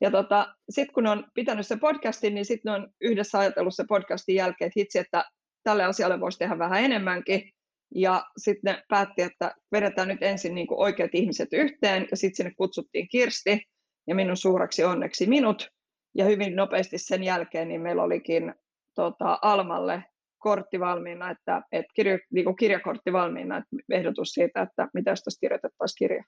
Ja 0.00 0.10
tota, 0.10 0.54
sitten 0.70 0.94
kun 0.94 1.06
on 1.06 1.24
pitänyt 1.34 1.66
se 1.66 1.76
podcastin, 1.76 2.34
niin 2.34 2.44
sitten 2.44 2.72
on 2.72 2.88
yhdessä 3.00 3.38
ajatellut 3.38 3.74
se 3.74 3.84
podcastin 3.88 4.34
jälkeen, 4.34 4.66
että 4.66 4.80
hitsi, 4.80 4.98
että 4.98 5.24
tälle 5.64 5.84
asialle 5.84 6.20
voisi 6.20 6.38
tehdä 6.38 6.58
vähän 6.58 6.84
enemmänkin. 6.84 7.50
Ja 7.94 8.24
sitten 8.36 8.74
ne 8.74 8.82
päätti, 8.88 9.22
että 9.22 9.54
vedetään 9.72 10.08
nyt 10.08 10.22
ensin 10.22 10.54
niin 10.54 10.66
kuin 10.66 10.80
oikeat 10.80 11.10
ihmiset 11.14 11.48
yhteen, 11.52 12.08
ja 12.10 12.16
sitten 12.16 12.36
sinne 12.36 12.52
kutsuttiin 12.56 13.08
Kirsti, 13.08 13.62
ja 14.06 14.14
minun 14.14 14.36
suureksi 14.36 14.84
onneksi 14.84 15.26
minut. 15.26 15.68
Ja 16.14 16.24
hyvin 16.24 16.56
nopeasti 16.56 16.98
sen 16.98 17.24
jälkeen 17.24 17.68
niin 17.68 17.80
meillä 17.80 18.02
olikin 18.02 18.54
tota, 18.94 19.38
Almalle 19.42 20.04
kortti 20.38 20.80
valmiina, 20.80 21.30
että, 21.30 21.62
että 21.72 21.92
kirjo, 21.94 22.18
niin 22.32 22.44
kuin 22.44 22.56
kirjakortti 22.56 23.12
valmiina, 23.12 23.56
että 23.56 23.76
ehdotus 23.92 24.28
siitä, 24.28 24.62
että 24.62 24.88
mitä 24.94 25.10
jos 25.10 25.22
tästä 25.22 25.40
kirjoitettaisiin 25.40 25.96
kirja. 25.98 26.24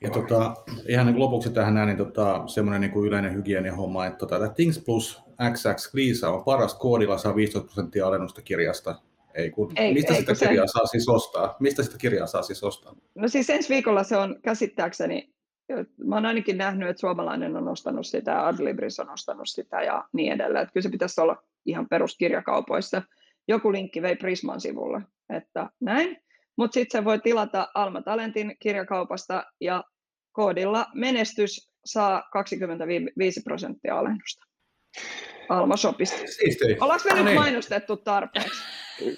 Ja 0.00 0.10
tota, 0.10 0.54
ihan 0.88 1.06
niin 1.06 1.18
lopuksi 1.18 1.50
tähän 1.50 1.74
näin, 1.74 1.86
niin 1.86 1.96
tota, 1.98 2.42
semmoinen 2.46 2.80
niin 2.80 3.06
yleinen 3.06 3.34
hygieniahomma, 3.34 4.06
että 4.06 4.18
tota, 4.18 4.48
Things 4.48 4.78
Plus 4.78 5.22
XX 5.52 5.94
Lisa 5.94 6.30
on 6.30 6.44
paras 6.44 6.74
koodilla, 6.74 7.18
saa 7.18 7.36
15 7.36 7.66
prosenttia 7.66 8.06
alennusta 8.06 8.42
kirjasta. 8.42 8.94
Ei, 9.34 9.50
kun, 9.50 9.72
ei, 9.76 9.94
mistä 9.94 10.14
ei, 10.14 10.20
sitä 10.20 10.34
kirjaa 10.34 10.66
se... 10.66 10.72
saa 10.72 10.86
siis 10.86 11.08
ostaa? 11.08 11.56
Mistä 11.60 11.82
sitä 11.82 11.98
kirjaa 11.98 12.26
saa 12.26 12.42
siis 12.42 12.62
ostaa? 12.62 12.94
No 13.14 13.28
siis 13.28 13.50
ensi 13.50 13.68
viikolla 13.68 14.02
se 14.02 14.16
on 14.16 14.36
käsittääkseni, 14.42 15.32
mä 16.04 16.14
oon 16.14 16.26
ainakin 16.26 16.58
nähnyt, 16.58 16.88
että 16.88 17.00
suomalainen 17.00 17.56
on 17.56 17.68
ostanut 17.68 18.06
sitä 18.06 18.46
Adlibris 18.46 19.00
on 19.00 19.10
ostanut 19.10 19.48
sitä 19.48 19.82
ja 19.82 20.04
niin 20.12 20.32
edelleen. 20.32 20.62
Että 20.62 20.72
kyllä 20.72 20.82
se 20.82 20.90
pitäisi 20.90 21.20
olla 21.20 21.42
ihan 21.66 21.88
peruskirjakaupoissa. 21.88 23.02
Joku 23.48 23.72
linkki 23.72 24.02
vei 24.02 24.16
Prisman 24.16 24.60
sivulle, 24.60 25.02
että 25.30 25.70
näin. 25.80 26.16
Mutta 26.58 26.74
sitten 26.74 27.00
se 27.00 27.04
voi 27.04 27.18
tilata 27.18 27.68
Alma 27.74 28.02
Talentin 28.02 28.56
kirjakaupasta 28.58 29.44
ja 29.60 29.84
koodilla 30.32 30.86
menestys 30.94 31.70
saa 31.84 32.22
25 32.32 33.42
prosenttia 33.42 33.98
alennusta. 33.98 34.44
Alma 35.48 35.76
Shopista. 35.76 36.16
Ollaanko 36.80 37.04
me 37.04 37.10
no 37.10 37.16
nyt 37.16 37.24
niin. 37.24 37.40
mainostettu 37.40 37.96
tarpeeksi? 37.96 38.64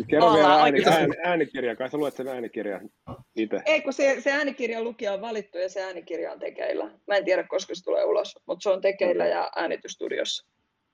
Kerro 0.08 0.32
vielä 0.32 0.54
ääni, 0.54 0.84
ääni, 0.86 1.14
äänikirja, 1.24 1.76
kai 1.76 1.90
sä 1.90 1.98
luet 1.98 2.16
sen 2.16 2.28
äänikirjan 2.28 2.88
itse. 3.36 3.62
Ei, 3.66 3.80
kun 3.80 3.92
se, 3.92 4.16
se 4.20 4.32
äänikirjan 4.32 4.84
lukija 4.84 5.12
on 5.12 5.20
valittu 5.20 5.58
ja 5.58 5.68
se 5.68 5.82
äänikirja 5.82 6.32
on 6.32 6.38
tekeillä. 6.38 6.84
Mä 6.84 7.16
en 7.16 7.24
tiedä, 7.24 7.44
koska 7.44 7.74
se 7.74 7.84
tulee 7.84 8.04
ulos, 8.04 8.38
mutta 8.46 8.62
se 8.62 8.70
on 8.70 8.80
tekeillä 8.80 9.26
ja 9.26 9.50
äänitystudiossa. 9.56 10.46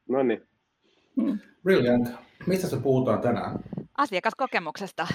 No 0.08 0.22
niin. 0.22 0.42
Hmm. 1.20 1.38
Brilliant. 1.62 2.08
Mistä 2.46 2.68
se 2.68 2.76
puhutaan 2.76 3.20
tänään? 3.20 3.58
Asiakaskokemuksesta, 3.98 5.06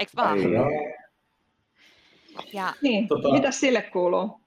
eikö 0.00 0.12
vaan? 0.16 0.38
Ei. 0.38 0.94
Ja... 2.52 2.72
Niin, 2.82 3.08
tota... 3.08 3.32
mitä 3.32 3.50
sille 3.50 3.82
kuuluu? 3.82 4.40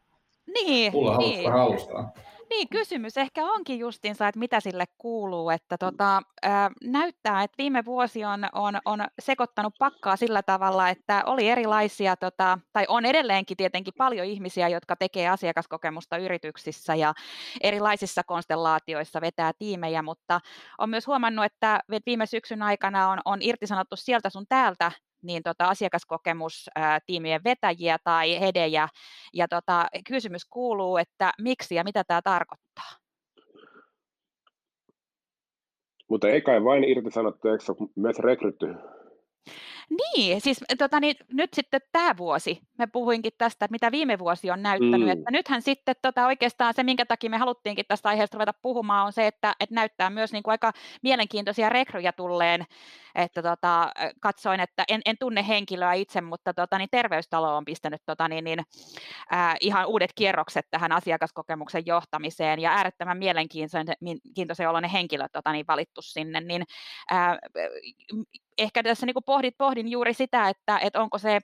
Niin, 0.53 0.93
niin. 1.17 1.51
alustaa. 1.51 2.13
Niin, 2.49 2.69
kysymys 2.69 3.17
ehkä 3.17 3.45
onkin 3.45 3.79
justinsa, 3.79 4.27
että 4.27 4.39
mitä 4.39 4.59
sille 4.59 4.85
kuuluu. 4.97 5.49
Että 5.49 5.77
tota, 5.77 6.21
ää, 6.41 6.71
näyttää, 6.83 7.43
että 7.43 7.55
viime 7.57 7.85
vuosi 7.85 8.25
on, 8.25 8.45
on, 8.53 8.79
on 8.85 8.99
sekoittanut 9.19 9.73
pakkaa 9.79 10.15
sillä 10.15 10.43
tavalla, 10.43 10.89
että 10.89 11.23
oli 11.25 11.49
erilaisia, 11.49 12.15
tota, 12.15 12.59
tai 12.73 12.85
on 12.87 13.05
edelleenkin 13.05 13.57
tietenkin 13.57 13.93
paljon 13.97 14.27
ihmisiä, 14.27 14.67
jotka 14.67 14.95
tekee 14.95 15.29
asiakaskokemusta 15.29 16.17
yrityksissä 16.17 16.95
ja 16.95 17.13
erilaisissa 17.61 18.23
konstellaatioissa 18.23 19.21
vetää 19.21 19.51
tiimejä, 19.59 20.01
mutta 20.01 20.39
on 20.77 20.89
myös 20.89 21.07
huomannut, 21.07 21.45
että 21.45 21.79
viime 22.05 22.25
syksyn 22.25 22.61
aikana 22.61 23.09
on, 23.09 23.19
on 23.25 23.41
irtisanottu 23.41 23.95
sieltä 23.95 24.29
sun 24.29 24.45
täältä 24.49 24.91
niin 25.23 25.43
tota, 25.43 25.65
asiakaskokemustiimien 25.65 27.41
vetäjiä 27.43 27.97
tai 28.03 28.39
hedejä. 28.39 28.87
Ja 29.33 29.47
tota, 29.47 29.85
kysymys 30.07 30.45
kuuluu, 30.45 30.97
että 30.97 31.31
miksi 31.41 31.75
ja 31.75 31.83
mitä 31.83 32.03
tämä 32.03 32.21
tarkoittaa? 32.21 33.03
Mutta 36.09 36.29
ei 36.29 36.41
kai 36.41 36.63
vain 36.63 36.83
irtisanottu, 36.83 37.47
eikö 37.47 37.63
myös 37.95 38.19
rekrytty 38.19 38.75
niin, 39.89 40.41
siis 40.41 40.63
tota, 40.77 40.99
niin, 40.99 41.15
nyt 41.31 41.53
sitten 41.53 41.81
tämä 41.91 42.17
vuosi, 42.17 42.59
me 42.77 42.87
puhuinkin 42.87 43.31
tästä, 43.37 43.65
että 43.65 43.71
mitä 43.71 43.91
viime 43.91 44.19
vuosi 44.19 44.51
on 44.51 44.63
näyttänyt, 44.63 45.01
mm. 45.01 45.09
että 45.09 45.31
nythän 45.31 45.61
sitten 45.61 45.95
tota, 46.01 46.25
oikeastaan 46.25 46.73
se, 46.73 46.83
minkä 46.83 47.05
takia 47.05 47.29
me 47.29 47.37
haluttiinkin 47.37 47.85
tästä 47.87 48.09
aiheesta 48.09 48.37
ruveta 48.37 48.53
puhumaan, 48.61 49.05
on 49.05 49.13
se, 49.13 49.27
että, 49.27 49.55
että 49.59 49.75
näyttää 49.75 50.09
myös 50.09 50.31
niin 50.31 50.43
kuin 50.43 50.51
aika 50.51 50.71
mielenkiintoisia 51.01 51.69
rekryjä 51.69 52.11
tulleen, 52.11 52.65
että 53.15 53.41
tota, 53.41 53.91
katsoin, 54.19 54.59
että 54.59 54.83
en, 54.87 55.01
en 55.05 55.17
tunne 55.17 55.47
henkilöä 55.47 55.93
itse, 55.93 56.21
mutta 56.21 56.53
tota, 56.53 56.77
niin 56.77 56.89
terveystalo 56.91 57.57
on 57.57 57.65
pistänyt 57.65 58.01
tota, 58.05 58.27
niin, 58.27 58.43
niin, 58.43 58.59
äh, 59.33 59.55
ihan 59.59 59.85
uudet 59.85 60.11
kierrokset 60.15 60.67
tähän 60.71 60.91
asiakaskokemuksen 60.91 61.83
johtamiseen. 61.85 62.59
Ja 62.59 62.71
äärettömän 62.71 63.17
mielenkiintoisen 63.17 64.69
oloinen 64.69 64.89
henkilö 64.89 65.27
tota, 65.31 65.51
niin, 65.51 65.67
valittu 65.67 66.01
sinne, 66.01 66.41
niin 66.41 66.63
äh, 67.11 67.37
ehkä 68.57 68.83
tässä 68.83 69.05
niin 69.05 69.13
kuin 69.13 69.23
pohdit, 69.23 69.55
pohdin 69.57 69.87
juuri 69.87 70.13
sitä, 70.13 70.49
että, 70.49 70.79
että 70.79 71.01
onko 71.01 71.17
se 71.17 71.39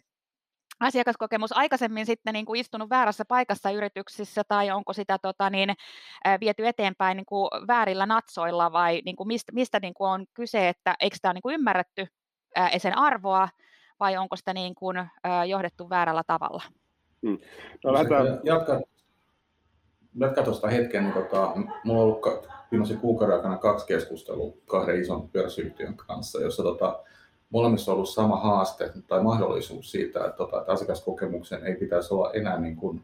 asiakaskokemus 0.80 1.58
aikaisemmin 1.58 2.06
sitten 2.06 2.34
niin 2.34 2.46
kuin 2.46 2.60
istunut 2.60 2.89
väärässä 2.89 3.25
paikassa 3.25 3.72
yrityksissä 3.72 4.42
tai 4.48 4.72
onko 4.72 4.94
sitä 4.94 5.18
tota, 5.22 5.50
niin, 5.50 5.70
viety 6.39 6.68
eteenpäin 6.68 7.18
niin 7.18 7.25
kuin 7.25 7.50
väärillä 7.68 8.06
natsoilla 8.06 8.72
vai 8.72 9.01
niin 9.06 9.16
kuin 9.16 9.28
mistä, 9.28 9.51
mistä 9.51 9.80
niin 9.80 9.94
kuin 9.94 10.10
on 10.10 10.25
kyse, 10.34 10.70
että 10.70 10.96
eikö 11.00 11.16
sitä 11.16 11.28
ole 11.28 11.34
niin 11.34 11.42
kuin 11.42 11.56
ymmärretty 11.56 12.08
ää, 12.56 12.80
sen 12.80 12.98
arvoa 12.98 13.50
vai 14.00 14.18
onko 14.18 14.36
sitä 14.36 14.54
niin 14.54 14.75
kuin, 14.75 14.98
ää, 15.24 15.46
johdettu 15.46 15.89
väärällä 15.89 16.24
tavalla? 16.28 16.63
Hmm. 17.28 17.38
No, 17.84 17.94
lähdetään... 17.94 18.39
Jatka, 18.44 18.82
jatka 20.20 20.44
tuosta 20.44 20.68
hetken, 20.68 21.04
niin 21.04 21.13
tota, 21.13 21.51
mulla 21.84 22.00
on 22.00 22.06
ollut 22.06 22.22
viimeisen 22.71 22.97
kuukauden 22.97 23.35
aikana 23.35 23.57
kaksi 23.57 23.88
keskustelua 23.88 24.53
kahden 24.65 25.01
ison 25.01 25.29
pörssiyhtiön 25.29 25.97
kanssa, 25.97 26.41
jossa 26.41 26.63
tota, 26.63 26.99
molemmissa 27.49 27.91
on 27.91 27.95
ollut 27.95 28.09
sama 28.09 28.38
haaste 28.38 28.91
tai 29.07 29.23
mahdollisuus 29.23 29.91
siitä, 29.91 30.19
että, 30.19 30.38
tota, 30.38 30.59
että 30.59 30.71
asiakaskokemuksen 30.71 31.65
ei 31.65 31.75
pitäisi 31.75 32.13
olla 32.13 32.31
enää 32.33 32.59
niin 32.59 32.75
kuin 32.75 33.01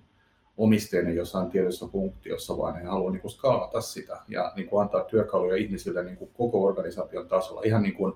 omisteinen 0.57 1.15
jossain 1.15 1.50
tietyssä 1.50 1.86
funktiossa, 1.88 2.57
vaan 2.57 2.75
he 2.75 2.84
haluavat 2.84 3.13
niin 3.13 3.31
skaalata 3.31 3.81
sitä 3.81 4.17
ja 4.27 4.53
niin 4.55 4.67
kuin 4.67 4.81
antaa 4.81 5.03
työkaluja 5.03 5.55
ihmisille 5.55 6.03
niin 6.03 6.17
kuin 6.17 6.31
koko 6.34 6.63
organisaation 6.63 7.27
tasolla, 7.27 7.62
ihan 7.65 7.84
niin 7.84 7.95
kuin 7.95 8.13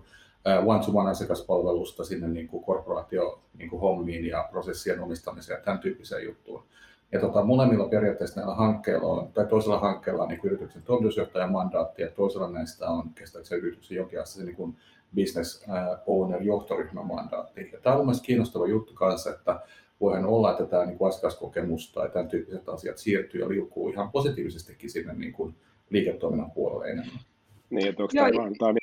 one-to-one 0.65 1.09
asiakaspalvelusta 1.09 2.03
sinne 2.03 2.27
niin 2.27 2.47
kuin 2.47 2.63
korporaatio 2.63 3.41
niin 3.57 3.69
kuin 3.69 3.79
hommiin 3.79 4.25
ja 4.25 4.47
prosessien 4.51 4.99
omistamiseen 4.99 5.57
ja 5.57 5.63
tämän 5.63 5.79
tyyppiseen 5.79 6.25
juttuun. 6.25 6.63
Ja 7.11 7.19
tota, 7.19 7.43
molemmilla 7.43 7.87
periaatteessa 7.87 8.39
näillä 8.39 8.55
hankkeilla 8.55 9.07
on, 9.07 9.31
tai 9.33 9.45
toisella 9.45 9.79
hankkeella 9.79 10.23
on 10.23 10.29
niin 10.29 10.39
yrityksen 10.43 10.81
toimitusjohtajan 10.81 11.51
mandaatti, 11.51 12.01
ja 12.01 12.09
toisella 12.11 12.49
näistä 12.49 12.89
on 12.89 13.09
kestääkseen 13.15 13.61
yrityksen 13.61 13.97
jonkin 13.97 14.19
se 14.23 14.43
niin 14.43 14.55
kuin 14.55 14.77
business 15.15 15.65
owner 16.05 16.41
johtoryhmän 16.41 17.07
mandaatti. 17.07 17.69
Ja 17.73 17.79
tämä 17.79 17.95
on 17.95 18.01
mielestäni 18.01 18.25
kiinnostava 18.25 18.67
juttu 18.67 18.93
kanssa, 18.93 19.29
että 19.29 19.59
voihan 20.01 20.25
olla, 20.25 20.51
että 20.51 20.65
tämä 20.65 20.85
niin 20.85 20.97
kuin 20.97 21.09
asiakaskokemus 21.09 21.91
tai 21.93 22.09
tämän 22.09 22.27
tyyppiset 22.27 22.69
asiat 22.69 22.97
siirtyy 22.97 23.41
ja 23.41 23.49
liukuu 23.49 23.89
ihan 23.89 24.11
positiivisestikin 24.11 24.89
sinne 24.89 25.13
niin 25.13 25.33
kuin 25.33 25.55
liiketoiminnan 25.89 26.51
puolelle 26.51 26.91
enemmän. 26.91 27.19
Niin, 27.69 27.87
että 27.87 28.03
onko 28.03 28.13
tämä 28.15 28.29
vaan, 28.37 28.53
tämä 28.59 28.73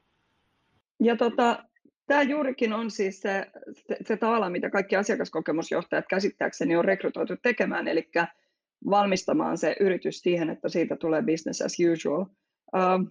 ja 1.01 1.17
tota, 1.17 1.65
Tämä 2.07 2.23
juurikin 2.23 2.73
on 2.73 2.91
siis 2.91 3.21
se, 3.21 3.47
se, 3.73 3.97
se 4.03 4.17
tavalla, 4.17 4.51
mitä 4.51 4.71
kaikki 4.71 4.97
asiakaskokemusjohtajat 4.97 6.05
käsittääkseni 6.11 6.77
on 6.77 6.85
rekrytoitu 6.85 7.35
tekemään, 7.43 7.89
eli 7.89 8.11
valmistamaan 8.91 9.59
se 9.59 9.77
yritys 9.81 10.19
siihen, 10.19 10.51
että 10.51 10.69
siitä 10.69 10.97
tulee 10.97 11.23
business 11.23 11.63
as 11.63 11.77
usual. 11.93 12.27
Ähm, 12.77 13.03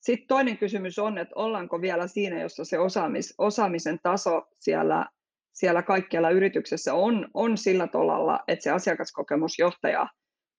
Sitten 0.00 0.28
toinen 0.28 0.58
kysymys 0.58 0.98
on, 0.98 1.18
että 1.18 1.34
ollaanko 1.34 1.80
vielä 1.80 2.06
siinä, 2.06 2.42
jossa 2.42 2.64
se 2.64 2.78
osaamis, 2.78 3.34
osaamisen 3.38 3.98
taso 4.02 4.42
siellä, 4.58 5.06
siellä 5.52 5.82
kaikkialla 5.82 6.30
yrityksessä 6.30 6.94
on, 6.94 7.28
on 7.34 7.58
sillä 7.58 7.86
tolalla, 7.86 8.40
että 8.48 8.62
se 8.62 8.70
asiakaskokemusjohtaja 8.70 10.06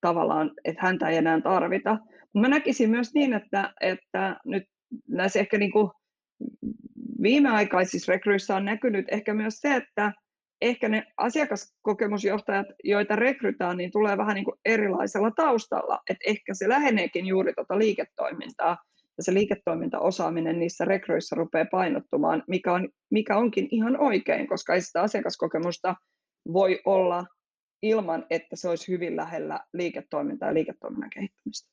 tavallaan, 0.01 0.51
että 0.65 0.81
häntä 0.85 1.09
ei 1.09 1.17
enää 1.17 1.41
tarvita. 1.41 1.97
Mä 2.33 2.47
näkisin 2.47 2.89
myös 2.89 3.13
niin, 3.13 3.33
että, 3.33 3.73
että 3.81 4.39
nyt 4.45 4.63
näissä 5.07 5.39
ehkä 5.39 5.57
niin 5.57 5.71
kuin 5.71 5.91
viimeaikaisissa 7.23 8.11
rekryissä 8.11 8.55
on 8.55 8.65
näkynyt 8.65 9.05
ehkä 9.11 9.33
myös 9.33 9.59
se, 9.59 9.75
että, 9.75 10.13
ehkä 10.61 10.89
ne 10.89 11.03
asiakaskokemusjohtajat, 11.17 12.67
joita 12.83 13.15
rekrytään, 13.15 13.77
niin 13.77 13.91
tulee 13.91 14.17
vähän 14.17 14.35
niin 14.35 14.45
kuin 14.45 14.59
erilaisella 14.65 15.31
taustalla, 15.31 15.99
että 16.09 16.23
ehkä 16.27 16.53
se 16.53 16.69
läheneekin 16.69 17.25
juuri 17.25 17.53
tuota 17.53 17.77
liiketoimintaa, 17.77 18.77
ja 19.17 19.23
se 19.23 19.33
liiketoimintaosaaminen 19.33 20.59
niissä 20.59 20.85
rekryissä 20.85 21.35
rupeaa 21.35 21.65
painottumaan, 21.71 22.43
mikä, 22.47 22.73
on, 22.73 22.89
mikä 23.11 23.37
onkin 23.37 23.67
ihan 23.71 23.99
oikein, 23.99 24.47
koska 24.47 24.73
ei 24.73 24.81
sitä 24.81 25.01
asiakaskokemusta 25.01 25.95
voi 26.53 26.81
olla 26.85 27.25
ilman, 27.81 28.25
että 28.29 28.55
se 28.55 28.69
olisi 28.69 28.91
hyvin 28.91 29.15
lähellä 29.15 29.59
liiketoimintaa 29.73 30.49
ja 30.49 30.53
liiketoiminnan 30.53 31.09
kehittämistä. 31.09 31.69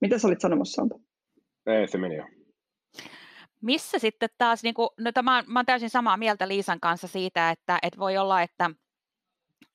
Mitä 0.00 0.18
sä 0.18 0.28
olit 0.28 0.40
sanomassa, 0.40 0.76
Sampo? 0.76 1.00
Ei, 1.66 1.88
se 1.88 1.98
meni 1.98 2.16
jo. 2.16 2.24
Missä 3.66 3.98
sitten 3.98 4.28
taas, 4.38 4.62
niin 4.62 4.74
kuin, 4.74 4.88
no 5.00 5.12
tämä, 5.12 5.44
mä 5.46 5.58
olen 5.58 5.66
täysin 5.66 5.90
samaa 5.90 6.16
mieltä 6.16 6.48
Liisan 6.48 6.80
kanssa 6.80 7.08
siitä, 7.08 7.50
että, 7.50 7.78
että 7.82 7.98
voi 7.98 8.16
olla, 8.16 8.42
että 8.42 8.70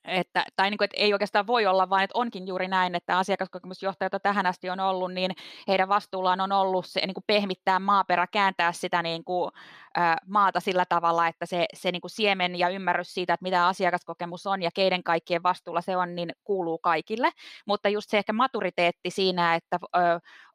että, 0.05 0.45
tai 0.55 0.69
niin 0.69 0.77
kuin, 0.77 0.85
että 0.85 0.97
ei 0.97 1.13
oikeastaan 1.13 1.47
voi 1.47 1.65
olla, 1.65 1.89
vaan 1.89 2.03
että 2.03 2.17
onkin 2.17 2.47
juuri 2.47 2.67
näin, 2.67 2.95
että 2.95 3.17
asiakaskokemusjohtajat, 3.17 4.13
joita 4.13 4.23
tähän 4.23 4.45
asti 4.45 4.69
on 4.69 4.79
ollut, 4.79 5.13
niin 5.13 5.31
heidän 5.67 5.89
vastuullaan 5.89 6.41
on 6.41 6.51
ollut 6.51 6.85
se 6.85 6.99
niin 6.99 7.13
kuin 7.13 7.23
pehmittää 7.27 7.79
maaperä, 7.79 8.27
kääntää 8.27 8.71
sitä 8.71 9.01
niin 9.03 9.23
kuin, 9.23 9.51
ä, 9.97 10.15
maata 10.27 10.59
sillä 10.59 10.85
tavalla, 10.89 11.27
että 11.27 11.45
se, 11.45 11.65
se 11.73 11.91
niin 11.91 12.01
kuin 12.01 12.11
siemen 12.11 12.55
ja 12.55 12.69
ymmärrys 12.69 13.13
siitä, 13.13 13.33
että 13.33 13.43
mitä 13.43 13.67
asiakaskokemus 13.67 14.47
on 14.47 14.61
ja 14.61 14.69
keiden 14.73 15.03
kaikkien 15.03 15.43
vastuulla 15.43 15.81
se 15.81 15.97
on, 15.97 16.15
niin 16.15 16.31
kuuluu 16.43 16.77
kaikille. 16.77 17.31
Mutta 17.65 17.89
just 17.89 18.09
se 18.09 18.17
ehkä 18.17 18.33
maturiteetti 18.33 19.11
siinä, 19.11 19.55
että 19.55 19.79
ö, 19.95 19.99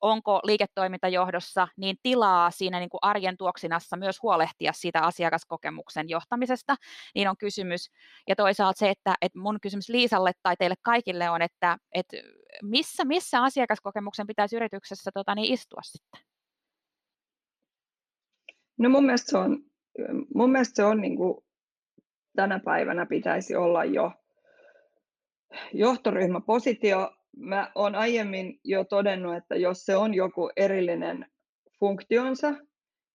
onko 0.00 0.40
liiketoimintajohdossa 0.44 1.68
niin 1.76 1.96
tilaa 2.02 2.50
siinä 2.50 2.78
niin 2.78 2.90
kuin 2.90 2.98
arjen 3.02 3.36
tuoksinassa 3.36 3.96
myös 3.96 4.22
huolehtia 4.22 4.72
siitä 4.72 5.00
asiakaskokemuksen 5.00 6.08
johtamisesta, 6.08 6.76
niin 7.14 7.28
on 7.28 7.36
kysymys. 7.36 7.90
Ja 8.28 8.36
toisaalta 8.36 8.78
se, 8.78 8.90
että, 8.90 9.14
että 9.22 9.35
mun 9.36 9.58
kysymys 9.62 9.88
Liisalle 9.88 10.32
tai 10.42 10.56
teille 10.58 10.76
kaikille 10.82 11.30
on, 11.30 11.42
että, 11.42 11.78
että 11.92 12.16
missä, 12.62 13.04
missä 13.04 13.42
asiakaskokemuksen 13.42 14.26
pitäisi 14.26 14.56
yrityksessä 14.56 15.10
tota, 15.14 15.34
niin 15.34 15.52
istua 15.52 15.80
sitten? 15.82 16.20
No 18.78 18.88
mun 18.88 19.04
mielestä 19.04 19.30
se 19.30 19.38
on, 19.38 19.58
mun 20.34 20.50
mielestä 20.50 20.76
se 20.76 20.84
on 20.84 21.00
niin 21.00 21.16
kuin 21.16 21.44
tänä 22.36 22.60
päivänä 22.64 23.06
pitäisi 23.06 23.56
olla 23.56 23.84
jo 23.84 24.12
johtoryhmäpositio. 25.72 27.16
Mä 27.36 27.72
olen 27.74 27.94
aiemmin 27.94 28.60
jo 28.64 28.84
todennut, 28.84 29.36
että 29.36 29.56
jos 29.56 29.84
se 29.84 29.96
on 29.96 30.14
joku 30.14 30.50
erillinen 30.56 31.26
funktionsa, 31.80 32.54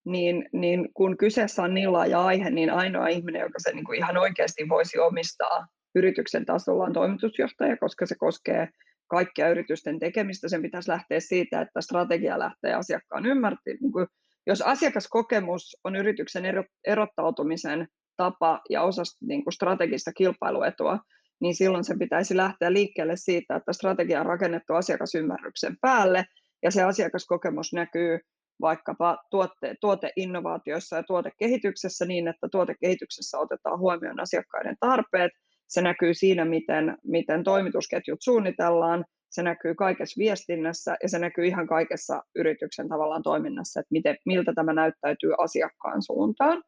niin, 0.06 0.50
niin 0.54 0.94
kun 0.94 1.18
kyseessä 1.18 1.64
on 1.64 1.74
niin 1.74 1.94
laaja 1.94 2.26
aihe, 2.26 2.50
niin 2.50 2.70
ainoa 2.70 3.08
ihminen, 3.08 3.42
joka 3.42 3.60
se 3.60 3.74
niin 3.74 3.86
kuin 3.86 3.98
ihan 3.98 4.18
oikeasti 4.18 4.70
voisi 4.70 5.00
omistaa 5.00 5.68
yrityksen 5.96 6.46
tasolla 6.46 6.84
on 6.84 6.94
toimitusjohtaja, 6.94 7.78
koska 7.78 8.06
se 8.06 8.16
koskee 8.16 8.68
kaikkia 9.08 9.50
yritysten 9.50 10.00
tekemistä. 10.00 10.50
Sen 10.50 10.62
pitäisi 10.62 10.90
lähteä 10.90 11.20
siitä, 11.20 11.62
että 11.62 11.82
strategia 11.82 12.40
lähtee 12.40 12.74
asiakkaan 12.74 13.26
ymmärtämään. 13.26 13.78
Niin 13.82 14.08
jos 14.48 14.62
asiakaskokemus 14.62 15.78
on 15.84 15.96
yrityksen 15.96 16.44
erottautumisen 16.88 17.88
tapa 18.18 18.62
ja 18.70 18.82
osa 18.82 19.02
niin 19.22 19.44
strategista 19.54 20.14
kilpailuetua, 20.14 21.00
niin 21.42 21.56
silloin 21.56 21.84
se 21.84 21.96
pitäisi 22.00 22.38
lähteä 22.38 22.74
liikkeelle 22.74 23.16
siitä, 23.16 23.56
että 23.56 23.74
strategia 23.74 24.20
on 24.20 24.26
rakennettu 24.26 24.74
asiakasymmärryksen 24.74 25.78
päälle, 25.82 26.26
ja 26.64 26.72
se 26.72 26.84
asiakaskokemus 26.84 27.74
näkyy 27.74 28.20
vaikkapa 28.62 29.18
tuotte, 29.32 29.76
tuoteinnovaatioissa 29.82 30.96
ja 30.96 31.04
tuotekehityksessä 31.04 32.06
niin, 32.06 32.28
että 32.28 32.48
tuotekehityksessä 32.52 33.38
otetaan 33.38 33.80
huomioon 33.80 34.20
asiakkaiden 34.20 34.76
tarpeet, 34.80 35.32
se 35.72 35.82
näkyy 35.82 36.14
siinä, 36.14 36.46
miten, 36.46 36.98
miten 37.04 37.44
toimitusketjut 37.44 38.20
suunnitellaan, 38.22 39.06
se 39.30 39.44
näkyy 39.44 39.76
kaikessa 39.76 40.20
viestinnässä 40.20 40.98
ja 41.04 41.10
se 41.10 41.20
näkyy 41.20 41.48
ihan 41.48 41.68
kaikessa 41.68 42.22
yrityksen 42.36 42.90
tavallaan 42.90 43.24
toiminnassa, 43.24 43.80
että 43.80 43.92
miten, 43.92 44.18
miltä 44.26 44.54
tämä 44.54 44.74
näyttäytyy 44.74 45.34
asiakkaan 45.38 46.02
suuntaan. 46.04 46.64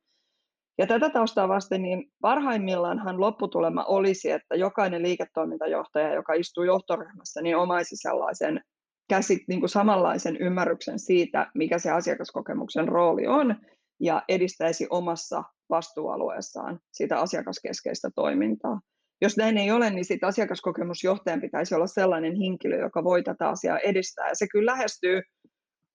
Ja 0.78 0.88
tätä 0.88 1.10
taustaa 1.10 1.48
vasten 1.48 1.82
niin 1.82 2.12
parhaimmillaanhan 2.22 3.20
lopputulema 3.20 3.84
olisi, 3.84 4.32
että 4.32 4.56
jokainen 4.56 5.02
liiketoimintajohtaja, 5.02 6.14
joka 6.14 6.34
istuu 6.34 6.64
johtoryhmässä, 6.64 7.42
niin 7.42 7.58
omaisi 7.58 7.96
sellaisen 7.96 8.62
käsit, 9.10 9.42
niin 9.48 9.60
kuin 9.60 9.70
samanlaisen 9.70 10.38
ymmärryksen 10.38 11.00
siitä, 11.00 11.52
mikä 11.56 11.80
se 11.80 11.92
asiakaskokemuksen 11.92 12.88
rooli 12.88 13.28
on, 13.28 13.56
ja 14.00 14.24
edistäisi 14.30 14.88
omassa 14.90 15.44
vastuualueessaan 15.70 16.80
sitä 16.92 17.20
asiakaskeskeistä 17.20 18.10
toimintaa. 18.16 18.80
Jos 19.24 19.38
näin 19.38 19.58
ei 19.58 19.72
ole, 19.72 19.90
niin 19.90 20.06
sitten 20.06 20.30
asiakaskokemusjohtajan 20.30 21.42
pitäisi 21.42 21.76
olla 21.76 21.88
sellainen 21.88 22.36
henkilö, 22.36 22.78
joka 22.78 23.04
voi 23.04 23.24
tätä 23.24 23.50
asiaa 23.50 23.80
edistää. 23.80 24.28
Ja 24.28 24.36
se 24.36 24.48
kyllä 24.48 24.72
lähestyy 24.72 25.22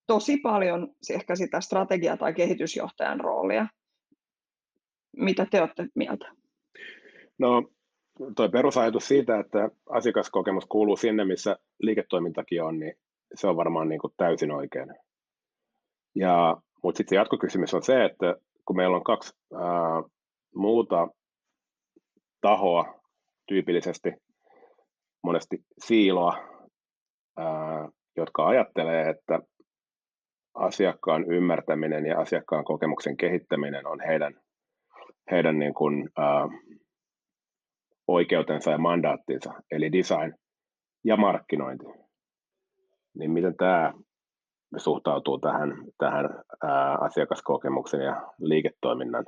tosi 0.06 0.36
paljon 0.36 0.94
ehkä 1.10 1.36
sitä 1.36 1.60
strategia- 1.60 2.16
tai 2.16 2.34
kehitysjohtajan 2.34 3.20
roolia. 3.20 3.66
Mitä 5.16 5.46
te 5.50 5.60
olette 5.60 5.86
mieltä? 5.94 6.32
No, 7.38 7.70
tuo 8.36 8.48
perusajatus 8.48 9.08
siitä, 9.08 9.40
että 9.40 9.70
asiakaskokemus 9.90 10.66
kuuluu 10.66 10.96
sinne, 10.96 11.24
missä 11.24 11.56
liiketoimintakin 11.78 12.62
on, 12.62 12.78
niin 12.78 12.94
se 13.34 13.46
on 13.46 13.56
varmaan 13.56 13.88
niin 13.88 14.00
kuin 14.00 14.12
täysin 14.16 14.52
oikein. 14.52 14.94
Ja, 16.14 16.56
mutta 16.82 16.98
sitten 16.98 17.10
se 17.10 17.16
jatkokysymys 17.16 17.74
on 17.74 17.82
se, 17.82 18.04
että 18.04 18.36
kun 18.64 18.76
meillä 18.76 18.96
on 18.96 19.04
kaksi 19.04 19.36
ää, 19.54 20.02
muuta 20.54 21.08
tahoa 22.40 22.97
tyypillisesti 23.48 24.12
monesti 25.24 25.58
siiloa, 25.84 26.36
jotka 28.16 28.46
ajattelee, 28.46 29.10
että 29.10 29.40
asiakkaan 30.54 31.32
ymmärtäminen 31.32 32.06
ja 32.06 32.20
asiakkaan 32.20 32.64
kokemuksen 32.64 33.16
kehittäminen 33.16 33.86
on 33.86 34.00
heidän, 34.00 34.34
heidän 35.30 35.58
niin 35.58 35.74
kuin, 35.74 36.08
ää, 36.18 36.48
oikeutensa 38.08 38.70
ja 38.70 38.78
mandaattinsa, 38.78 39.52
eli 39.70 39.92
design 39.92 40.34
ja 41.04 41.16
markkinointi. 41.16 41.84
Niin 43.18 43.30
miten 43.30 43.56
tämä 43.56 43.92
suhtautuu 44.76 45.38
tähän, 45.38 45.74
tähän 45.98 46.30
ää, 46.62 46.98
asiakaskokemuksen 47.00 48.00
ja 48.00 48.32
liiketoiminnan 48.38 49.24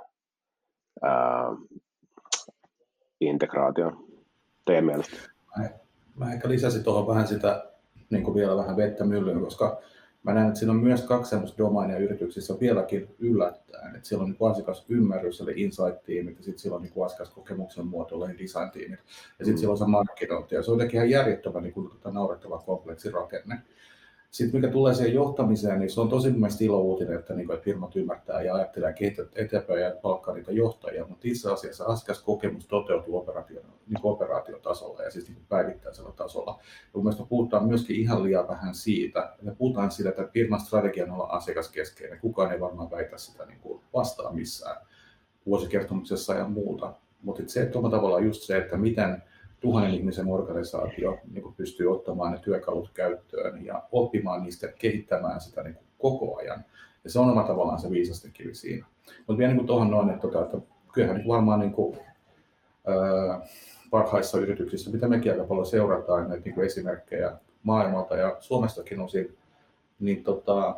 ää, 1.02 1.46
integraatioon? 3.20 4.09
Teidän 4.70 4.84
mielestä? 4.84 5.16
Mä, 5.58 5.68
mä 6.16 6.32
ehkä 6.32 6.48
lisäsin 6.48 6.84
tuohon 6.84 7.06
vähän 7.06 7.26
sitä 7.26 7.70
niin 8.10 8.24
kuin 8.24 8.34
vielä 8.34 8.56
vähän 8.56 8.76
vettä 8.76 9.04
myllyyn, 9.04 9.40
koska 9.40 9.80
mä 10.22 10.34
näen, 10.34 10.48
että 10.48 10.58
siinä 10.58 10.72
on 10.72 10.80
myös 10.80 11.02
kaksi 11.02 11.30
sellaista 11.30 11.58
domainia 11.58 11.98
yrityksissä 11.98 12.54
vieläkin 12.60 13.14
yllättäen, 13.18 13.96
että 13.96 14.08
siellä 14.08 14.24
on 14.24 14.30
niin 14.30 14.50
asiakasymmärrys, 14.50 15.40
eli 15.40 15.52
insight-tiimit, 15.56 16.36
ja 16.36 16.44
sitten 16.44 16.58
siellä 16.58 16.76
on 16.76 16.82
niin 16.82 17.04
asiakaskokemuksen 17.04 17.86
muotoilla, 17.86 18.30
eli 18.30 18.38
design-tiimit, 18.38 19.00
ja 19.38 19.44
sitten 19.44 19.54
mm. 19.54 19.58
siellä 19.58 19.72
on 19.72 19.78
se 19.78 19.86
markkinointi, 19.86 20.54
ja 20.54 20.62
se 20.62 20.70
on 20.70 20.74
jotenkin 20.74 20.96
ihan 20.96 21.10
järjettömän 21.10 21.62
niin 21.62 21.72
kuin, 21.72 21.90
tota, 21.90 22.10
naurettava 22.10 22.58
kompleksi 22.58 23.10
rakenne. 23.10 23.62
Sitten 24.30 24.60
mikä 24.60 24.72
tulee 24.72 24.94
siihen 24.94 25.14
johtamiseen, 25.14 25.78
niin 25.78 25.90
se 25.90 26.00
on 26.00 26.08
tosi 26.08 26.30
mielestäni 26.30 26.66
ilo 26.66 26.80
uutinen, 26.80 27.18
että, 27.18 27.34
niin 27.34 27.46
kuin, 27.46 27.54
että 27.54 27.64
firmat 27.64 27.96
ymmärtää 27.96 28.42
ja 28.42 28.54
ajattelee 28.54 28.92
kehittää 28.92 29.24
eteenpäin 29.34 29.80
ja 29.80 29.96
palkkaa 30.02 30.34
niitä 30.34 30.52
johtajia, 30.52 31.06
mutta 31.06 31.28
itse 31.28 31.52
asiassa 31.52 31.84
asiakaskokemus 31.84 32.66
toteutuu 32.66 33.18
operaatio, 33.18 33.60
niin 33.86 34.00
operaatiotasolla 34.02 35.02
ja 35.02 35.10
siis 35.10 35.28
niin 35.28 35.46
päivittäisellä 35.48 36.12
tasolla. 36.12 36.58
Ja 36.60 36.90
mun 36.92 37.04
mielestä 37.04 37.26
puhutaan 37.28 37.66
myöskin 37.66 37.96
ihan 37.96 38.22
liian 38.22 38.48
vähän 38.48 38.74
siitä, 38.74 39.32
me 39.42 39.54
puhutaan 39.54 39.90
siitä, 39.90 40.10
että 40.10 40.28
firman 40.32 40.60
on 41.02 41.10
olla 41.10 41.26
asiakaskeskeinen. 41.26 42.20
Kukaan 42.20 42.52
ei 42.52 42.60
varmaan 42.60 42.90
väitä 42.90 43.18
sitä 43.18 43.46
niin 43.46 43.60
kuin 43.60 43.80
vastaan 43.94 44.34
missään 44.34 44.86
vuosikertomuksessa 45.46 46.34
ja 46.34 46.48
muuta. 46.48 46.94
Mutta 47.22 47.42
se, 47.46 47.62
että 47.62 47.78
tavallaan 47.90 48.24
just 48.24 48.42
se, 48.42 48.56
että 48.56 48.76
miten 48.76 49.22
tuhannen 49.60 49.94
ihmisen 49.94 50.28
organisaatio 50.28 51.18
niin 51.32 51.42
kuin 51.42 51.54
pystyy 51.54 51.92
ottamaan 51.92 52.32
ne 52.32 52.38
työkalut 52.38 52.90
käyttöön 52.94 53.64
ja 53.64 53.82
oppimaan 53.92 54.42
niistä 54.42 54.66
ja 54.66 54.72
kehittämään 54.72 55.40
sitä 55.40 55.62
niin 55.62 55.74
kuin 55.74 55.86
koko 55.98 56.36
ajan. 56.36 56.64
Ja 57.04 57.10
se 57.10 57.18
on 57.18 57.30
oma 57.30 57.42
tavallaan 57.42 57.80
se 57.80 57.90
viisasten 57.90 58.32
kivi 58.32 58.54
siinä. 58.54 58.86
Mutta 59.26 59.38
vielä 59.38 59.54
niin 59.54 59.66
tuohon 59.66 59.90
noin, 59.90 60.10
että, 60.10 60.20
tota, 60.20 60.42
että 60.42 60.58
kyllähän 60.92 61.16
niin 61.16 61.28
varmaan 61.28 61.60
niin 61.60 61.72
kuin, 61.72 61.98
ää, 62.86 63.40
parhaissa 63.90 64.38
yrityksissä, 64.38 64.90
mitä 64.90 65.08
mekin 65.08 65.32
aika 65.32 65.44
paljon 65.44 65.66
seurataan, 65.66 66.28
näitä 66.28 66.44
niin 66.44 66.54
kuin 66.54 66.66
esimerkkejä 66.66 67.32
maailmalta 67.62 68.16
ja 68.16 68.36
Suomestakin 68.40 69.00
osin, 69.00 69.36
niin 70.00 70.24
tota, 70.24 70.76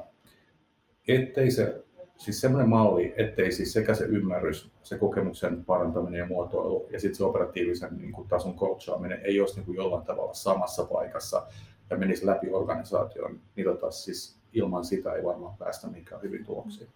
ettei 1.09 1.51
se 1.51 1.85
siis 2.17 2.41
semmoinen 2.41 2.69
malli, 2.69 3.15
ettei 3.17 3.53
siis 3.53 3.73
sekä 3.73 3.95
se 3.95 4.05
ymmärrys, 4.05 4.71
se 4.83 4.99
kokemuksen 4.99 5.65
parantaminen 5.65 6.19
ja 6.19 6.27
muotoilu 6.27 6.89
ja 6.93 7.01
sitten 7.01 7.17
se 7.17 7.25
operatiivisen 7.25 7.99
niin 7.99 8.13
kuin, 8.13 8.29
tason 8.29 8.57
coachaaminen 8.57 9.21
ei 9.25 9.41
olisi 9.41 9.57
niin 9.57 9.67
kuin, 9.67 9.77
jollain 9.77 10.05
tavalla 10.05 10.35
samassa 10.35 10.85
paikassa 10.85 11.47
ja 11.91 11.97
menisi 11.97 12.27
läpi 12.27 12.51
organisaation, 12.51 13.41
niin 13.57 13.67
tota, 13.67 13.91
siis 13.91 14.39
ilman 14.53 14.85
sitä 14.85 15.13
ei 15.13 15.25
varmaan 15.25 15.57
päästä 15.57 15.87
mikään 15.87 16.23
hyvin 16.23 16.45
tuloksiin. 16.45 16.89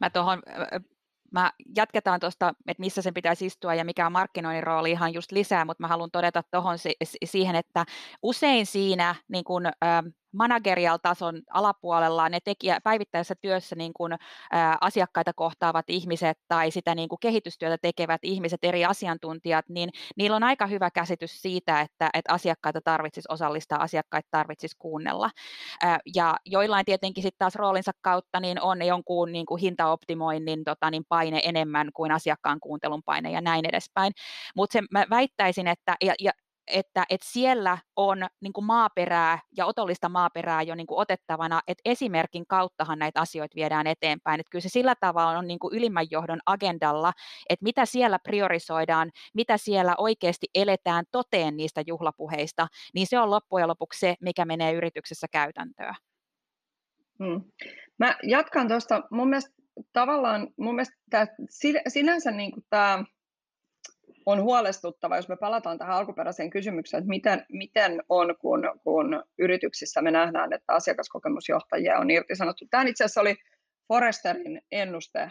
Mä 0.00 0.10
tuohon 0.10 0.42
mä 1.32 1.52
jatketaan 1.76 2.20
tuosta, 2.20 2.54
että 2.66 2.80
missä 2.80 3.02
sen 3.02 3.14
pitäisi 3.14 3.46
istua 3.46 3.74
ja 3.74 3.84
mikä 3.84 4.06
on 4.06 4.12
markkinoinnin 4.12 4.62
rooli 4.62 4.90
ihan 4.90 5.14
just 5.14 5.32
lisää, 5.32 5.64
mutta 5.64 5.82
mä 5.82 5.88
haluan 5.88 6.10
todeta 6.10 6.42
tuohon 6.50 6.76
siihen, 7.24 7.56
että 7.56 7.84
usein 8.22 8.66
siinä 8.66 9.14
niin 9.28 9.44
kun, 9.44 9.62
managerial 10.32 10.98
tason 11.02 11.42
alapuolella 11.50 12.28
ne 12.28 12.38
tekijä, 12.44 12.78
päivittäisessä 12.84 13.34
työssä 13.40 13.76
niin 13.76 13.92
kuin, 13.92 14.12
ä, 14.12 14.18
asiakkaita 14.80 15.32
kohtaavat 15.32 15.84
ihmiset 15.88 16.38
tai 16.48 16.70
sitä 16.70 16.94
niin 16.94 17.08
kuin 17.08 17.18
kehitystyötä 17.20 17.78
tekevät 17.82 18.20
ihmiset, 18.24 18.64
eri 18.64 18.84
asiantuntijat, 18.84 19.68
niin 19.68 19.90
niillä 20.16 20.36
on 20.36 20.42
aika 20.42 20.66
hyvä 20.66 20.90
käsitys 20.90 21.42
siitä, 21.42 21.80
että, 21.80 22.10
että 22.14 22.32
asiakkaita 22.32 22.80
tarvitsisi 22.84 23.28
osallistaa, 23.28 23.82
asiakkaita 23.82 24.28
tarvitsisi 24.30 24.76
kuunnella. 24.78 25.30
Ä, 25.84 25.98
ja 26.14 26.36
joillain 26.46 26.84
tietenkin 26.84 27.22
sitten 27.22 27.38
taas 27.38 27.54
roolinsa 27.54 27.92
kautta 28.00 28.40
niin 28.40 28.60
on 28.60 28.86
jonkun 28.86 29.32
niin 29.32 29.46
kuin 29.46 29.60
hintaoptimoinnin 29.60 30.64
tota, 30.64 30.90
niin 30.90 31.04
paine 31.08 31.40
enemmän 31.44 31.90
kuin 31.94 32.12
asiakkaan 32.12 32.60
kuuntelun 32.60 33.02
paine 33.02 33.30
ja 33.30 33.40
näin 33.40 33.64
edespäin. 33.68 34.12
Mutta 34.56 34.78
mä 34.90 35.04
väittäisin, 35.10 35.66
että 35.66 35.96
ja, 36.04 36.14
ja 36.20 36.32
että, 36.66 37.04
että 37.10 37.26
siellä 37.30 37.78
on 37.96 38.26
niin 38.40 38.52
kuin 38.52 38.64
maaperää 38.64 39.38
ja 39.56 39.66
otollista 39.66 40.08
maaperää 40.08 40.62
jo 40.62 40.74
niin 40.74 40.86
kuin 40.86 40.98
otettavana, 40.98 41.60
että 41.68 41.82
esimerkin 41.84 42.44
kauttahan 42.46 42.98
näitä 42.98 43.20
asioita 43.20 43.56
viedään 43.56 43.86
eteenpäin. 43.86 44.40
Että 44.40 44.50
kyllä 44.50 44.62
se 44.62 44.68
sillä 44.68 44.94
tavalla 45.00 45.38
on 45.38 45.46
niin 45.48 45.58
kuin 45.58 45.76
ylimmän 45.76 46.06
johdon 46.10 46.40
agendalla, 46.46 47.12
että 47.48 47.64
mitä 47.64 47.86
siellä 47.86 48.18
priorisoidaan, 48.18 49.10
mitä 49.34 49.56
siellä 49.56 49.94
oikeasti 49.98 50.46
eletään 50.54 51.04
toteen 51.10 51.56
niistä 51.56 51.82
juhlapuheista, 51.86 52.66
niin 52.94 53.06
se 53.06 53.18
on 53.18 53.30
loppujen 53.30 53.68
lopuksi 53.68 54.00
se, 54.00 54.14
mikä 54.20 54.44
menee 54.44 54.72
yrityksessä 54.72 55.26
käytäntöön. 55.32 55.94
Hmm. 57.18 57.44
Mä 57.98 58.16
jatkan 58.22 58.68
tuosta. 58.68 59.02
Mun 59.10 59.28
mielestä 59.28 59.50
tavallaan, 59.92 60.48
mun 60.56 60.74
mielestä 60.74 60.96
tämä, 61.10 61.26
sinänsä 61.88 62.30
niin 62.30 62.52
kuin 62.52 62.64
tämä 62.70 63.04
on 64.26 64.42
huolestuttava, 64.42 65.16
jos 65.16 65.28
me 65.28 65.36
palataan 65.36 65.78
tähän 65.78 65.96
alkuperäiseen 65.96 66.50
kysymykseen, 66.50 66.98
että 66.98 67.08
miten, 67.08 67.46
miten 67.52 68.02
on, 68.08 68.34
kun, 68.40 68.62
kun 68.84 69.22
yrityksissä 69.38 70.02
me 70.02 70.10
nähdään, 70.10 70.52
että 70.52 70.72
asiakaskokemusjohtajia 70.72 71.98
on 71.98 72.10
irtisanottu. 72.10 72.64
Tämä 72.70 72.84
itse 72.84 73.04
asiassa 73.04 73.20
oli 73.20 73.36
Forresterin 73.88 74.60
ennuste 74.72 75.30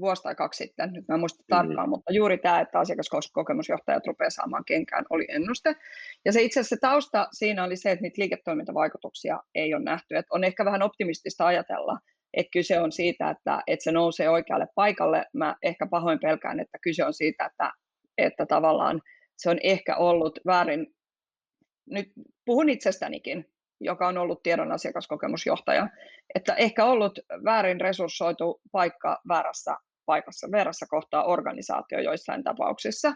vuosi 0.00 0.22
tai 0.22 0.34
kaksi 0.34 0.64
sitten, 0.64 0.92
nyt 0.92 1.08
mä 1.08 1.16
muistan 1.16 1.44
mm. 1.44 1.56
tarkkaan, 1.56 1.88
mutta 1.88 2.12
juuri 2.12 2.38
tämä, 2.38 2.60
että 2.60 2.78
asiakaskokemusjohtajat 2.78 4.06
rupeaa 4.06 4.30
saamaan 4.30 4.64
kenkään, 4.64 5.04
oli 5.10 5.26
ennuste. 5.28 5.76
Ja 6.24 6.32
se 6.32 6.42
itse 6.42 6.60
asiassa 6.60 6.76
tausta 6.80 7.28
siinä 7.32 7.64
oli 7.64 7.76
se, 7.76 7.90
että 7.90 8.02
niitä 8.02 8.20
liiketoimintavaikutuksia 8.20 9.40
ei 9.54 9.74
ole 9.74 9.84
nähty. 9.84 10.16
Että 10.16 10.34
on 10.34 10.44
ehkä 10.44 10.64
vähän 10.64 10.82
optimistista 10.82 11.46
ajatella, 11.46 11.98
että 12.34 12.50
kyse 12.52 12.80
on 12.80 12.92
siitä, 12.92 13.30
että, 13.30 13.62
että 13.66 13.84
se 13.84 13.92
nousee 13.92 14.28
oikealle 14.28 14.66
paikalle. 14.74 15.24
Mä 15.32 15.56
ehkä 15.62 15.86
pahoin 15.86 16.18
pelkään, 16.20 16.60
että 16.60 16.78
kyse 16.82 17.04
on 17.04 17.14
siitä, 17.14 17.44
että 17.44 17.72
että 18.18 18.46
tavallaan 18.46 19.00
se 19.36 19.50
on 19.50 19.58
ehkä 19.62 19.96
ollut 19.96 20.38
väärin, 20.46 20.86
nyt 21.90 22.12
puhun 22.44 22.68
itsestänikin, 22.68 23.44
joka 23.80 24.08
on 24.08 24.18
ollut 24.18 24.42
tiedon 24.42 24.72
asiakaskokemusjohtaja, 24.72 25.88
että 26.34 26.54
ehkä 26.54 26.84
ollut 26.84 27.18
väärin 27.44 27.80
resurssoitu 27.80 28.60
paikka 28.72 29.20
väärässä 29.28 29.76
paikassa, 30.06 30.48
väärässä 30.52 30.86
kohtaa 30.90 31.24
organisaatio 31.24 32.00
joissain 32.00 32.44
tapauksissa, 32.44 33.14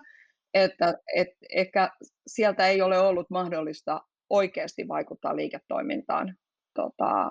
että 0.54 0.94
et 1.16 1.28
ehkä 1.54 1.90
sieltä 2.26 2.66
ei 2.66 2.82
ole 2.82 2.98
ollut 2.98 3.30
mahdollista 3.30 4.00
oikeasti 4.30 4.88
vaikuttaa 4.88 5.37
liiketoimintaan 5.37 6.34
tota, 6.74 7.30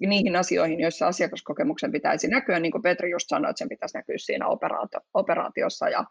niihin 0.00 0.36
asioihin, 0.36 0.80
joissa 0.80 1.06
asiakaskokemuksen 1.06 1.92
pitäisi 1.92 2.28
näkyä, 2.28 2.60
niin 2.60 2.72
kuin 2.72 2.82
Petri 2.82 3.10
just 3.10 3.28
sanoi, 3.28 3.50
että 3.50 3.58
sen 3.58 3.68
pitäisi 3.68 3.98
näkyä 3.98 4.16
siinä 4.18 4.48
operaatio, 4.48 5.00
operaatiossa. 5.14 5.88
Ja, 5.88 6.04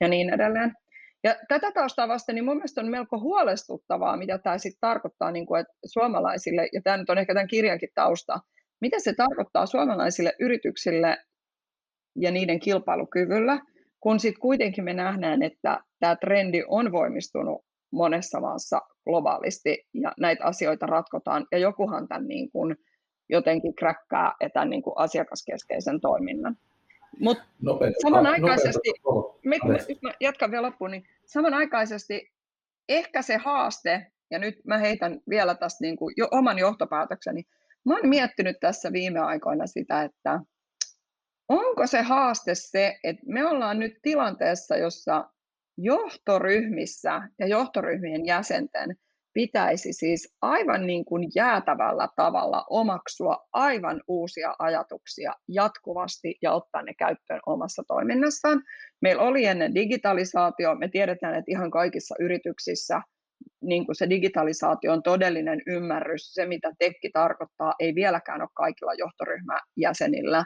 ja 0.00 0.08
niin 0.08 0.34
edelleen. 0.34 0.72
Ja 1.24 1.36
tätä 1.48 1.72
taustaa 1.72 2.08
vasten 2.08 2.34
niin 2.34 2.44
mun 2.44 2.56
mielestä 2.56 2.80
on 2.80 2.90
melko 2.90 3.20
huolestuttavaa, 3.20 4.16
mitä 4.16 4.38
tämä 4.38 4.58
sitten 4.58 4.80
tarkoittaa 4.80 5.30
niin 5.30 5.46
kuin, 5.46 5.60
että 5.60 5.72
suomalaisille, 5.86 6.68
ja 6.72 6.80
tämä 6.84 6.96
nyt 6.96 7.10
on 7.10 7.18
ehkä 7.18 7.34
tämän 7.34 7.48
kirjankin 7.48 7.88
tausta, 7.94 8.38
mitä 8.80 8.96
se 9.00 9.14
tarkoittaa 9.14 9.66
suomalaisille 9.66 10.32
yrityksille 10.40 11.16
ja 12.16 12.30
niiden 12.30 12.60
kilpailukyvyllä, 12.60 13.60
kun 14.00 14.20
sitten 14.20 14.40
kuitenkin 14.40 14.84
me 14.84 14.92
nähdään, 14.92 15.42
että 15.42 15.80
tämä 16.00 16.16
trendi 16.16 16.62
on 16.68 16.92
voimistunut 16.92 17.64
monessa 17.92 18.40
maassa 18.40 18.80
globaalisti 19.04 19.86
ja 19.94 20.12
näitä 20.20 20.44
asioita 20.44 20.86
ratkotaan 20.86 21.46
ja 21.52 21.58
jokuhan 21.58 22.08
tämän 22.08 22.26
niin 22.28 22.50
kuin 22.52 22.76
jotenkin 23.28 23.74
kräkkää 23.74 24.32
tämän 24.52 24.70
niin 24.70 24.82
kuin 24.82 24.94
asiakaskeskeisen 24.96 26.00
toiminnan. 26.00 26.56
Mutta 27.20 27.44
samanaikaisesti, 28.02 28.92
jos 29.88 30.02
mä 30.02 30.12
jatkan 30.20 30.50
vielä 30.50 30.66
loppuun, 30.66 30.90
niin 30.90 31.08
samanaikaisesti 31.24 32.32
ehkä 32.88 33.22
se 33.22 33.36
haaste, 33.36 34.12
ja 34.30 34.38
nyt 34.38 34.64
mä 34.64 34.78
heitän 34.78 35.20
vielä 35.28 35.54
tästä 35.54 35.84
niin 35.84 35.96
kuin 35.96 36.14
jo 36.16 36.28
oman 36.30 36.58
johtopäätökseni, 36.58 37.42
mä 37.84 37.94
oon 37.94 38.08
miettinyt 38.08 38.56
tässä 38.60 38.92
viime 38.92 39.20
aikoina 39.20 39.66
sitä, 39.66 40.02
että 40.02 40.40
onko 41.48 41.86
se 41.86 42.02
haaste 42.02 42.54
se, 42.54 42.98
että 43.04 43.22
me 43.26 43.46
ollaan 43.46 43.78
nyt 43.78 43.98
tilanteessa, 44.02 44.76
jossa 44.76 45.30
johtoryhmissä 45.76 47.28
ja 47.38 47.46
johtoryhmien 47.46 48.26
jäsenten 48.26 48.96
pitäisi 49.36 49.92
siis 49.92 50.34
aivan 50.42 50.86
niin 50.86 51.04
kuin 51.04 51.28
jäätävällä 51.34 52.08
tavalla 52.16 52.64
omaksua 52.70 53.36
aivan 53.52 54.00
uusia 54.08 54.54
ajatuksia 54.58 55.32
jatkuvasti 55.48 56.34
ja 56.42 56.52
ottaa 56.52 56.82
ne 56.82 56.94
käyttöön 56.98 57.40
omassa 57.46 57.82
toiminnassaan. 57.88 58.62
Meillä 59.02 59.22
oli 59.22 59.44
ennen 59.44 59.74
digitalisaatio, 59.74 60.74
me 60.74 60.88
tiedetään, 60.88 61.34
että 61.34 61.50
ihan 61.50 61.70
kaikissa 61.70 62.14
yrityksissä 62.20 63.00
niin 63.62 63.86
kuin 63.86 63.96
se 63.96 64.10
digitalisaatio 64.10 64.92
on 64.92 65.02
todellinen 65.02 65.62
ymmärrys, 65.66 66.34
se 66.34 66.46
mitä 66.46 66.72
tekki 66.78 67.10
tarkoittaa, 67.12 67.74
ei 67.80 67.94
vieläkään 67.94 68.40
ole 68.40 68.48
kaikilla 68.54 68.94
johtoryhmäjäsenillä 68.94 70.44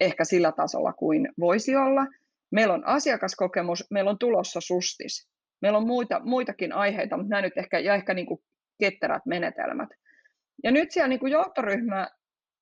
ehkä 0.00 0.24
sillä 0.24 0.52
tasolla 0.52 0.92
kuin 0.92 1.28
voisi 1.40 1.76
olla. 1.76 2.06
Meillä 2.52 2.74
on 2.74 2.86
asiakaskokemus, 2.86 3.84
meillä 3.90 4.10
on 4.10 4.18
tulossa 4.18 4.60
sustis. 4.60 5.28
Meillä 5.62 5.78
on 5.78 5.86
muita, 5.86 6.20
muitakin 6.24 6.72
aiheita, 6.72 7.16
mutta 7.16 7.30
nämä 7.30 7.42
nyt 7.42 7.58
ehkä, 7.58 7.78
ja 7.78 7.94
ehkä 7.94 8.14
niin 8.14 8.26
kuin 8.26 8.40
ketterät 8.80 9.26
menetelmät. 9.26 9.88
Ja 10.64 10.70
nyt 10.70 10.90
siellä 10.90 11.08
niin 11.08 11.20
kuin 11.20 11.32
johtoryhmä 11.32 12.08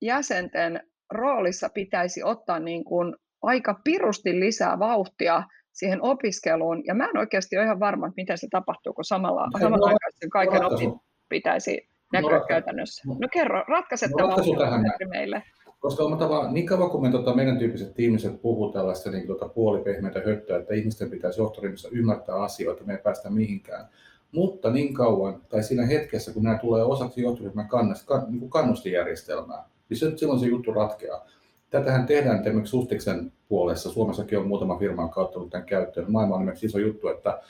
jäsenten 0.03 0.81
roolissa 1.11 1.69
pitäisi 1.69 2.23
ottaa 2.23 2.59
niin 2.59 2.85
kuin 2.85 3.17
aika 3.43 3.81
pirusti 3.85 4.41
lisää 4.41 4.79
vauhtia 4.79 5.43
siihen 5.73 6.03
opiskeluun, 6.03 6.83
ja 6.87 6.95
mä 6.95 7.05
en 7.05 7.19
oikeasti 7.19 7.57
ole 7.57 7.65
ihan 7.65 7.81
varma, 7.81 8.07
että 8.07 8.21
miten 8.21 8.39
se 8.39 8.47
tapahtuu, 8.51 8.93
kun 8.93 9.05
samalla, 9.05 9.47
no, 9.55 9.61
samalla 9.61 9.91
no, 9.91 9.99
kaiken 10.33 10.65
opin 10.65 10.93
pitäisi 11.29 11.89
näkyä 12.13 12.39
no, 12.39 12.45
käytännössä. 12.49 13.03
No 13.21 13.29
kerro, 13.33 13.65
ratkaise 13.69 14.07
no, 14.07 14.29
tämä 14.59 15.09
meille. 15.11 15.43
Koska 15.87 16.05
on 16.05 16.19
tavallaan, 16.19 16.55
niin 16.55 16.67
kauan 16.67 16.91
kuin 16.91 17.03
me 17.03 17.11
tota, 17.11 17.35
meidän 17.35 17.59
tyyppiset 17.59 18.01
ihmiset 18.01 18.43
puhuu 18.43 18.73
tällaista 18.73 19.11
niin, 19.11 19.27
tota, 19.27 19.49
puolipehmeitä 19.49 20.23
höttöä, 20.27 20.59
että 20.59 20.75
ihmisten 20.75 21.11
pitäisi 21.11 21.41
johtoryhmässä 21.41 21.89
ymmärtää 21.93 22.35
asioita, 22.35 22.85
me 22.85 22.93
ei 22.93 22.99
päästä 22.99 23.31
mihinkään. 23.31 23.89
Mutta 24.33 24.71
niin 24.71 24.95
kauan, 24.95 25.43
tai 25.49 25.63
siinä 25.63 25.87
hetkessä, 25.87 26.33
kun 26.33 26.43
nämä 26.43 26.59
tulee 26.59 26.83
osaksi 26.83 27.23
johtoryhmän 27.23 27.69
kannast, 27.69 28.07
kan, 28.07 28.25
niin 28.29 28.51
kannustijärjestelmää, 28.51 29.65
niin 29.89 29.99
se, 29.99 30.17
silloin 30.17 30.41
se 30.41 30.47
juttu 30.47 30.73
ratkeaa. 30.73 31.27
Tätähän 31.71 32.07
tehdään 32.07 32.41
esimerkiksi 32.41 32.71
Sustiksen 32.71 33.33
puolessa. 33.49 33.91
Suomessakin 33.91 34.39
on 34.39 34.49
muutama 34.49 34.79
firma 34.79 35.09
kautta 35.09 35.41
tämän 35.51 35.67
käyttöön. 35.67 36.13
Maailma 36.13 36.35
on 36.35 36.41
esimerkiksi 36.41 36.67
iso 36.67 36.79
juttu, 36.79 37.09
että 37.09 37.41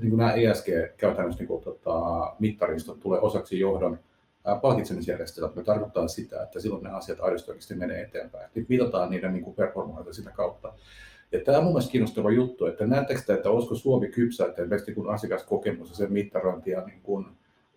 niin 0.00 0.10
kuin 0.10 0.18
nämä 0.18 0.32
ESG-käytännössä 0.32 1.40
niin 1.40 1.48
kuin, 1.48 1.64
tota, 1.64 1.92
mittaristot 2.38 3.00
tulee 3.00 3.20
osaksi 3.20 3.58
johdon 3.58 3.98
palkitsemisjärjestelmät, 4.62 5.56
me 5.56 5.64
tarkoittaa 5.64 6.08
sitä, 6.08 6.42
että 6.42 6.60
silloin 6.60 6.84
ne 6.84 6.90
asiat 6.90 7.20
aidosti 7.20 7.50
oikeasti 7.50 7.74
menee 7.74 8.02
eteenpäin. 8.02 8.50
Nyt 8.54 8.68
mitataan 8.68 9.10
niiden 9.10 9.32
niin 9.32 9.54
performoita 9.54 10.12
sitä 10.12 10.30
kautta. 10.30 10.72
Ja 11.32 11.40
tämä 11.44 11.58
on 11.58 11.64
mun 11.64 11.72
mielestä 11.72 11.92
kiinnostava 11.92 12.30
juttu, 12.30 12.66
että 12.66 12.86
näettekö 12.86 13.20
te, 13.26 13.34
että 13.34 13.50
olisiko 13.50 13.74
Suomi 13.74 14.08
kypsä, 14.08 14.46
että 14.46 14.62
esimerkiksi 14.62 14.94
kun 14.94 15.10
asiakaskokemus 15.10 15.90
ja 15.90 15.96
sen 15.96 16.12
mittarointi 16.12 16.70
ja 16.70 16.80
niin 16.80 17.00
kuin 17.02 17.26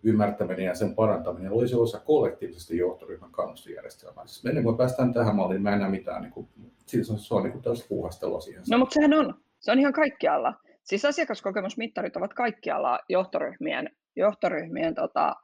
ymmärtäminen 0.02 0.66
ja 0.66 0.74
sen 0.74 0.94
parantaminen 0.94 1.52
olisi 1.52 1.74
osa 1.74 2.00
kollektiivisesti 2.00 2.78
johtoryhmän 2.78 3.30
kannustajärjestelmää. 3.30 4.26
Siis 4.26 4.46
ennen 4.46 4.64
kuin 4.64 4.76
päästään 4.76 5.12
tähän 5.12 5.36
malliin, 5.36 5.62
mä 5.62 5.72
en 5.72 5.78
näe 5.78 5.90
mitään, 5.90 6.22
niin 6.22 6.32
kuin, 6.32 6.48
siis 6.86 7.10
on, 7.10 7.18
se 7.18 7.34
on 7.34 7.42
niin 7.42 7.52
kuin 7.52 7.62
tällaista 7.62 7.88
puuhastelua 7.88 8.40
siihen. 8.40 8.62
No 8.70 8.78
mutta 8.78 8.94
sehän 8.94 9.14
on, 9.14 9.34
se 9.60 9.72
on 9.72 9.78
ihan 9.78 9.92
kaikkialla. 9.92 10.54
Siis 10.82 11.04
asiakaskokemusmittarit 11.04 12.16
ovat 12.16 12.34
kaikkialla 12.34 12.98
johtoryhmien, 13.08 13.90
johtoryhmien 14.16 14.94
tota, 14.94 15.36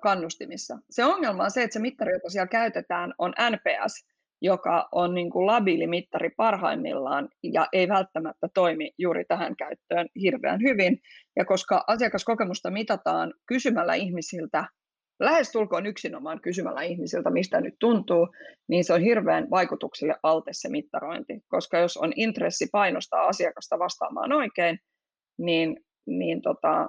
kannustimissa. 0.00 0.78
Se 0.90 1.04
ongelma 1.04 1.44
on 1.44 1.50
se, 1.50 1.62
että 1.62 1.74
se 1.74 1.80
mittari, 1.80 2.12
jota 2.12 2.30
siellä 2.30 2.46
käytetään, 2.46 3.14
on 3.18 3.32
NPS, 3.50 4.06
joka 4.42 4.88
on 4.92 5.14
niin 5.14 5.30
kuin 5.30 5.46
labiili 5.46 5.86
mittari 5.86 6.30
parhaimmillaan 6.36 7.28
ja 7.42 7.66
ei 7.72 7.88
välttämättä 7.88 8.48
toimi 8.54 8.92
juuri 8.98 9.24
tähän 9.24 9.56
käyttöön 9.56 10.08
hirveän 10.20 10.60
hyvin. 10.62 10.98
Ja 11.36 11.44
koska 11.44 11.84
asiakaskokemusta 11.86 12.70
mitataan 12.70 13.34
kysymällä 13.46 13.94
ihmisiltä 13.94 14.64
lähestulkoon 15.20 15.86
yksinomaan 15.86 16.40
kysymällä 16.40 16.82
ihmisiltä, 16.82 17.30
mistä 17.30 17.60
nyt 17.60 17.74
tuntuu, 17.80 18.28
niin 18.68 18.84
se 18.84 18.92
on 18.92 19.00
hirveän 19.00 19.50
vaikutuksille 19.50 20.14
alte 20.22 20.50
se 20.52 20.68
mittarointi, 20.68 21.40
koska 21.48 21.78
jos 21.78 21.96
on 21.96 22.12
intressi 22.16 22.68
painostaa 22.72 23.26
asiakasta 23.26 23.78
vastaamaan 23.78 24.32
oikein, 24.32 24.78
niin, 25.38 25.76
niin 26.06 26.42
tota, 26.42 26.88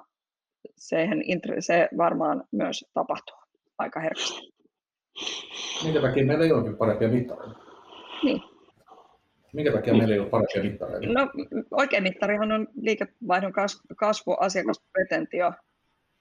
sehän, 0.76 1.22
se 1.58 1.88
varmaan 1.96 2.44
myös 2.50 2.84
tapahtuu 2.94 3.36
aika 3.78 4.00
herkästi. 4.00 4.52
Minkä 5.84 6.00
takia 6.00 6.24
meillä 6.24 6.44
ei 6.44 6.52
olekin 6.52 6.76
parempia 6.76 7.08
mittareita? 7.08 7.56
Niin. 8.22 8.42
Minkä 9.52 9.72
takia 9.72 9.94
meillä 9.94 10.14
ei 10.14 10.20
ole 10.20 10.28
parempia 10.28 10.62
mittareita? 10.62 11.06
No, 11.06 11.30
oikein 11.70 12.02
mittarihan 12.02 12.52
on 12.52 12.68
liikevaihdon 12.74 13.52
kasvu, 13.96 14.36
asiakaspretentio, 14.40 15.52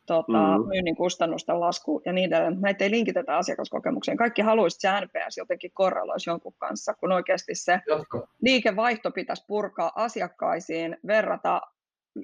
tota, 0.06 0.58
mm. 0.58 0.67
myynnin 0.67 0.95
kustannusten 0.95 1.60
lasku 1.60 2.01
ja 2.06 2.13
niin 2.13 2.34
edelleen. 2.34 2.62
Näitä 2.62 2.84
ei 2.84 2.91
linkitetä 2.91 3.38
asiakaskokemukseen. 3.38 4.17
Kaikki 4.17 4.41
haluaisivat, 4.41 5.04
että 5.04 5.19
se 5.19 5.25
NPS 5.25 5.38
jotenkin 5.38 5.71
korreloisi 5.73 6.30
jonkun 6.30 6.54
kanssa, 6.58 6.93
kun 6.93 7.12
oikeasti 7.12 7.56
se 7.56 7.80
Jatko. 7.88 8.27
liikevaihto 8.41 9.12
pitäisi 9.12 9.45
purkaa 9.47 9.91
asiakkaisiin, 9.95 10.97
verrata 11.08 11.62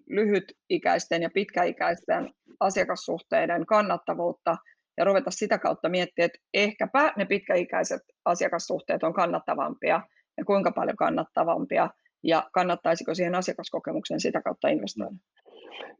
lyhytikäisten 0.09 1.21
ja 1.21 1.29
pitkäikäisten 1.33 2.33
asiakassuhteiden 2.59 3.65
kannattavuutta 3.65 4.57
ja 4.97 5.05
ruveta 5.05 5.31
sitä 5.31 5.57
kautta 5.57 5.89
miettiä, 5.89 6.25
että 6.25 6.39
ehkäpä 6.53 7.13
ne 7.17 7.25
pitkäikäiset 7.25 8.01
asiakassuhteet 8.25 9.03
on 9.03 9.13
kannattavampia 9.13 10.01
ja 10.37 10.45
kuinka 10.45 10.71
paljon 10.71 10.97
kannattavampia 10.97 11.89
ja 12.23 12.49
kannattaisiko 12.53 13.13
siihen 13.13 13.35
asiakaskokemukseen 13.35 14.19
sitä 14.19 14.41
kautta 14.41 14.67
investoida. 14.67 15.15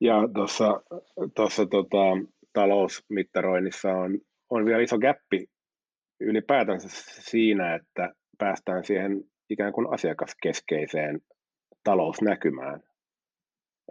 Ja 0.01 0.15
tuossa, 0.33 0.81
tuossa 1.35 1.65
tota, 1.65 2.03
talousmittaroinnissa 2.53 3.89
on, 3.89 4.19
on 4.49 4.65
vielä 4.65 4.81
iso 4.81 4.97
gappi 4.99 5.47
ylipäätänsä 6.19 6.87
siinä, 7.21 7.75
että 7.75 8.13
päästään 8.37 8.83
siihen 8.83 9.23
ikään 9.49 9.73
kuin 9.73 9.93
asiakaskeskeiseen 9.93 11.21
talousnäkymään. 11.83 12.83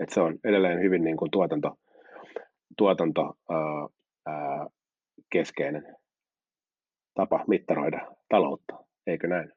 Et 0.02 0.08
se 0.08 0.20
on 0.20 0.38
edelleen 0.44 0.80
hyvin 0.80 1.04
niin 1.04 1.16
kuin 1.16 1.30
tuotanto, 1.30 1.78
tuotanto 2.78 3.34
ää, 3.50 3.88
ää, 4.26 4.66
keskeinen 5.32 5.96
tapa 7.14 7.44
mittaroida 7.48 8.16
taloutta, 8.28 8.84
eikö 9.06 9.28
näin? 9.28 9.55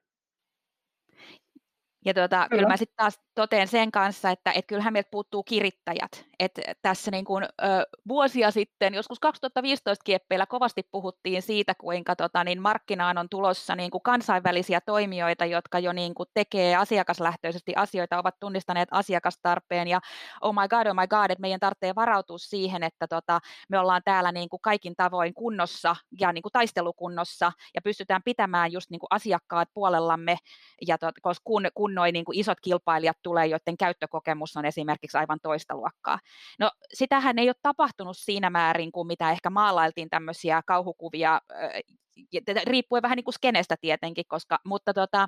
Ja 2.05 2.13
tuota, 2.13 2.37
kyllä. 2.37 2.49
kyllä 2.49 2.67
mä 2.67 2.77
sitten 2.77 2.95
taas 2.97 3.19
toteen 3.35 3.67
sen 3.67 3.91
kanssa, 3.91 4.29
että 4.29 4.51
et 4.55 4.65
kyllähän 4.67 4.93
meiltä 4.93 5.09
puuttuu 5.11 5.43
kirittäjät. 5.43 6.25
Et 6.39 6.59
tässä 6.81 7.11
niin 7.11 7.25
kun, 7.25 7.43
ö, 7.43 7.47
vuosia 8.07 8.51
sitten, 8.51 8.93
joskus 8.93 9.19
2015 9.19 10.03
kieppeillä 10.03 10.45
kovasti 10.45 10.83
puhuttiin 10.91 11.41
siitä, 11.41 11.75
kuinka 11.75 12.15
tota, 12.15 12.43
niin 12.43 12.61
markkinaan 12.61 13.17
on 13.17 13.29
tulossa 13.29 13.75
niin 13.75 13.91
kuin 13.91 14.01
kansainvälisiä 14.01 14.81
toimijoita, 14.81 15.45
jotka 15.45 15.79
jo 15.79 15.93
niin 15.93 16.13
kuin 16.13 16.29
tekee 16.33 16.75
asiakaslähtöisesti 16.75 17.75
asioita, 17.75 18.19
ovat 18.19 18.35
tunnistaneet 18.39 18.89
asiakastarpeen 18.91 19.87
ja 19.87 19.99
oh 20.41 20.53
my 20.53 20.67
god, 20.69 20.87
oh 20.87 20.95
my 20.95 21.07
god, 21.07 21.31
että 21.31 21.41
meidän 21.41 21.59
tarvitsee 21.59 21.95
varautua 21.95 22.37
siihen, 22.37 22.83
että 22.83 23.07
tota, 23.07 23.39
me 23.69 23.79
ollaan 23.79 24.01
täällä 24.05 24.31
niin 24.31 24.49
kuin 24.49 24.61
kaikin 24.61 24.93
tavoin 24.97 25.33
kunnossa 25.33 25.95
ja 26.19 26.33
niin 26.33 26.41
kuin 26.41 26.53
taistelukunnossa 26.53 27.51
ja 27.75 27.81
pystytään 27.81 28.23
pitämään 28.23 28.71
just 28.71 28.89
niin 28.89 28.99
kuin 28.99 29.07
asiakkaat 29.09 29.69
puolellamme, 29.73 30.37
ja 30.87 30.97
tot, 30.97 31.15
koska 31.21 31.43
kun, 31.43 31.67
kun 31.89 31.95
noin 31.95 32.13
niin 32.13 32.25
isot 32.33 32.59
kilpailijat 32.61 33.17
tulee, 33.23 33.45
joiden 33.45 33.77
käyttökokemus 33.77 34.57
on 34.57 34.65
esimerkiksi 34.65 35.17
aivan 35.17 35.39
toista 35.43 35.75
luokkaa. 35.75 36.19
No 36.59 36.71
sitähän 36.93 37.39
ei 37.39 37.49
ole 37.49 37.55
tapahtunut 37.61 38.17
siinä 38.17 38.49
määrin 38.49 38.91
kuin 38.91 39.07
mitä 39.07 39.31
ehkä 39.31 39.49
maalailtiin 39.49 40.09
tämmöisiä 40.09 40.61
kauhukuvia, 40.65 41.41
riippuen 42.63 43.01
vähän 43.01 43.15
niin 43.15 43.23
kuin 43.23 43.33
skenestä 43.33 43.75
tietenkin, 43.81 44.25
koska, 44.27 44.59
mutta 44.65 44.93
tota, 44.93 45.27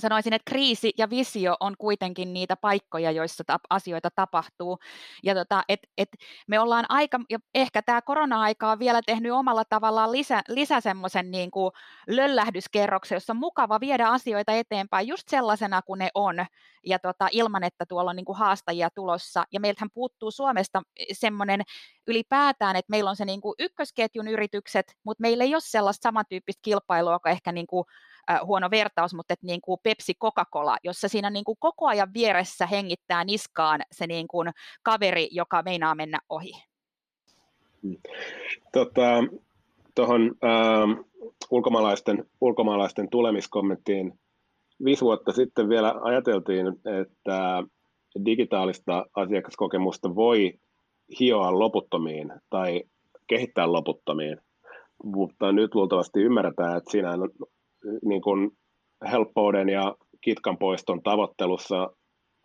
sanoisin, 0.00 0.32
että 0.32 0.50
kriisi 0.50 0.92
ja 0.98 1.10
visio 1.10 1.56
on 1.60 1.74
kuitenkin 1.78 2.32
niitä 2.32 2.56
paikkoja, 2.56 3.10
joissa 3.10 3.44
tap- 3.52 3.66
asioita 3.70 4.08
tapahtuu. 4.14 4.78
Ja 5.22 5.34
tota, 5.34 5.62
et, 5.68 5.80
et 5.98 6.08
me 6.46 6.60
ollaan 6.60 6.86
aika, 6.88 7.20
ja 7.30 7.38
ehkä 7.54 7.82
tämä 7.82 8.02
korona-aika 8.02 8.70
on 8.70 8.78
vielä 8.78 9.00
tehnyt 9.06 9.32
omalla 9.32 9.64
tavallaan 9.64 10.12
lisä, 10.12 10.42
lisä 10.48 10.80
semmoisen 10.80 11.30
niin 11.30 11.50
kuin 11.50 11.72
löllähdyskerroksen, 12.06 13.16
jossa 13.16 13.32
on 13.32 13.36
mukava 13.36 13.80
viedä 13.80 14.08
asioita 14.08 14.52
eteenpäin 14.52 15.08
just 15.08 15.28
sellaisena 15.28 15.82
kuin 15.82 15.98
ne 15.98 16.08
on, 16.14 16.36
ja 16.86 16.98
tota, 16.98 17.28
ilman, 17.30 17.64
että 17.64 17.86
tuolla 17.86 18.10
on 18.10 18.16
niin 18.16 18.24
kuin 18.24 18.38
haastajia 18.38 18.90
tulossa. 18.94 19.44
Ja 19.52 19.60
meiltähän 19.60 19.90
puuttuu 19.94 20.30
Suomesta 20.30 20.82
semmoinen 21.12 21.62
ylipäätään, 22.06 22.76
että 22.76 22.90
meillä 22.90 23.10
on 23.10 23.16
se 23.16 23.24
niin 23.24 23.40
kuin 23.40 23.54
ykkösketjun 23.58 24.28
yritykset, 24.28 24.96
mutta 25.04 25.20
meillä 25.20 25.44
ei 25.44 25.54
ole 25.54 25.60
sellaista 25.64 26.02
samantyyppistä 26.02 26.60
kilpailua 26.62 27.18
kuin 27.18 27.32
ehkä 27.32 27.52
niin 27.52 27.66
kuin 27.66 27.84
huono 28.44 28.70
vertaus, 28.70 29.14
mutta 29.14 29.32
että 29.32 29.46
niin 29.46 29.60
kuin 29.60 29.80
Pepsi 29.82 30.14
Coca-Cola, 30.14 30.76
jossa 30.84 31.08
siinä 31.08 31.30
niin 31.30 31.44
kuin 31.44 31.56
koko 31.60 31.86
ajan 31.86 32.14
vieressä 32.14 32.66
hengittää 32.66 33.24
niskaan 33.24 33.80
se 33.92 34.06
niin 34.06 34.28
kuin 34.28 34.48
kaveri, 34.82 35.28
joka 35.30 35.62
meinaa 35.62 35.94
mennä 35.94 36.18
ohi. 36.28 36.52
Mm. 37.82 37.96
Tota, 38.72 39.24
tuohon 39.94 40.22
äh, 40.44 41.04
ulkomaalaisten, 41.50 42.24
ulkomaalaisten 42.40 43.08
tulemiskommenttiin 43.10 44.20
viisi 44.84 45.04
vuotta 45.04 45.32
sitten 45.32 45.68
vielä 45.68 45.94
ajateltiin, 46.02 46.66
että 47.02 47.62
digitaalista 48.24 49.06
asiakaskokemusta 49.14 50.14
voi 50.14 50.52
hioa 51.20 51.58
loputtomiin 51.58 52.32
tai 52.50 52.82
kehittää 53.26 53.72
loputtomiin, 53.72 54.38
mutta 55.04 55.52
nyt 55.52 55.74
luultavasti 55.74 56.20
ymmärretään, 56.20 56.76
että 56.76 56.90
siinä 56.90 57.10
niin 58.04 58.22
kuin 58.22 58.50
helppouden 59.10 59.68
ja 59.68 59.94
kitkan 60.20 60.58
poiston 60.58 61.02
tavoittelussa 61.02 61.90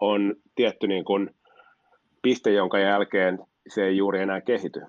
on 0.02 0.36
tietty 0.56 0.88
niin 0.88 1.06
kuin 1.06 1.30
piste, 2.22 2.52
jonka 2.52 2.80
jälkeen 2.80 3.40
se 3.70 3.86
ei 3.86 3.98
juuri 3.98 4.22
enää 4.22 4.42
kehity. 4.42 4.82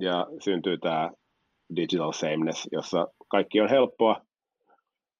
Ja 0.00 0.26
syntyy 0.44 0.78
tämä 0.78 1.10
digital 1.76 2.12
sameness, 2.12 2.68
jossa 2.72 3.06
kaikki 3.28 3.60
on 3.60 3.70
helppoa, 3.70 4.20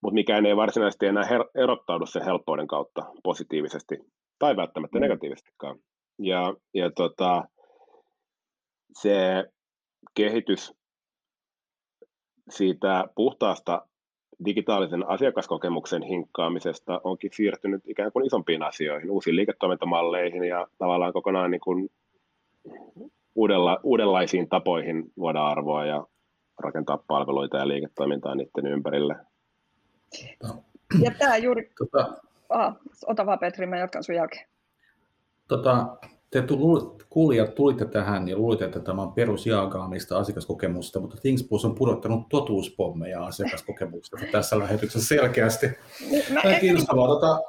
mutta 0.03 0.15
mikään 0.15 0.47
ei 0.47 0.57
varsinaisesti 0.57 1.07
enää 1.07 1.25
her- 1.25 1.63
erottaudu 1.63 2.07
sen 2.07 2.25
helppouden 2.25 2.67
kautta 2.67 3.05
positiivisesti 3.23 3.99
tai 4.39 4.57
välttämättä 4.57 4.99
mm. 4.99 5.03
negatiivisestikaan. 5.03 5.79
Ja, 6.19 6.55
ja 6.75 6.91
tota, 6.97 7.45
se 9.03 9.45
kehitys 10.15 10.73
siitä 12.51 13.05
puhtaasta 13.15 13.87
digitaalisen 14.45 15.09
asiakaskokemuksen 15.09 16.03
hinkkaamisesta 16.03 17.01
onkin 17.05 17.31
siirtynyt 17.35 17.83
ikään 17.87 18.13
kuin 18.13 18.27
isompiin 18.27 18.63
asioihin, 18.63 19.11
uusiin 19.11 19.37
liiketoimintamalleihin 19.37 20.45
ja 20.45 20.67
tavallaan 20.79 21.13
kokonaan 21.13 21.51
niin 21.51 21.61
kuin 21.61 21.91
uudella, 23.35 23.81
uudenlaisiin 23.83 24.49
tapoihin 24.49 25.13
voida 25.19 25.47
arvoa 25.47 25.87
ja 25.87 26.07
rakentaa 26.59 26.99
palveluita 27.07 27.57
ja 27.57 27.69
liiketoimintaa 27.69 28.35
niiden 28.35 28.67
ympärille. 28.67 29.17
Ja 31.03 31.11
tämä 31.19 31.37
juuri... 31.37 31.71
Tota, 31.79 32.17
Aha, 32.49 32.75
ota 33.07 33.27
vaan 33.27 33.39
Petri, 33.39 33.67
mä 33.67 33.79
jatkan 33.79 34.05
sun 34.05 34.15
jälkeen. 34.15 34.49
Tota, 35.49 35.97
te 36.31 36.43
kuulijat 37.11 37.55
tulitte 37.55 37.85
tähän 37.85 38.29
ja 38.29 38.37
luulitte, 38.37 38.65
että 38.65 38.81
tämä 38.81 39.03
on 39.03 39.13
perusjaagaamista 39.13 40.19
asiakaskokemusta, 40.19 41.01
mutta 41.01 41.17
Thingsbus 41.17 41.65
on 41.65 41.75
pudottanut 41.75 42.29
totuuspommeja 42.29 43.27
asiakaskokemuksesta 43.27 44.27
tässä 44.33 44.59
lähetyksessä 44.59 45.09
selkeästi. 45.09 45.67
Mä, 45.67 46.51
mä 46.51 46.61
kiinnostavaa. 46.61 47.05
Ehkä, 47.05 47.15
tota... 47.15 47.41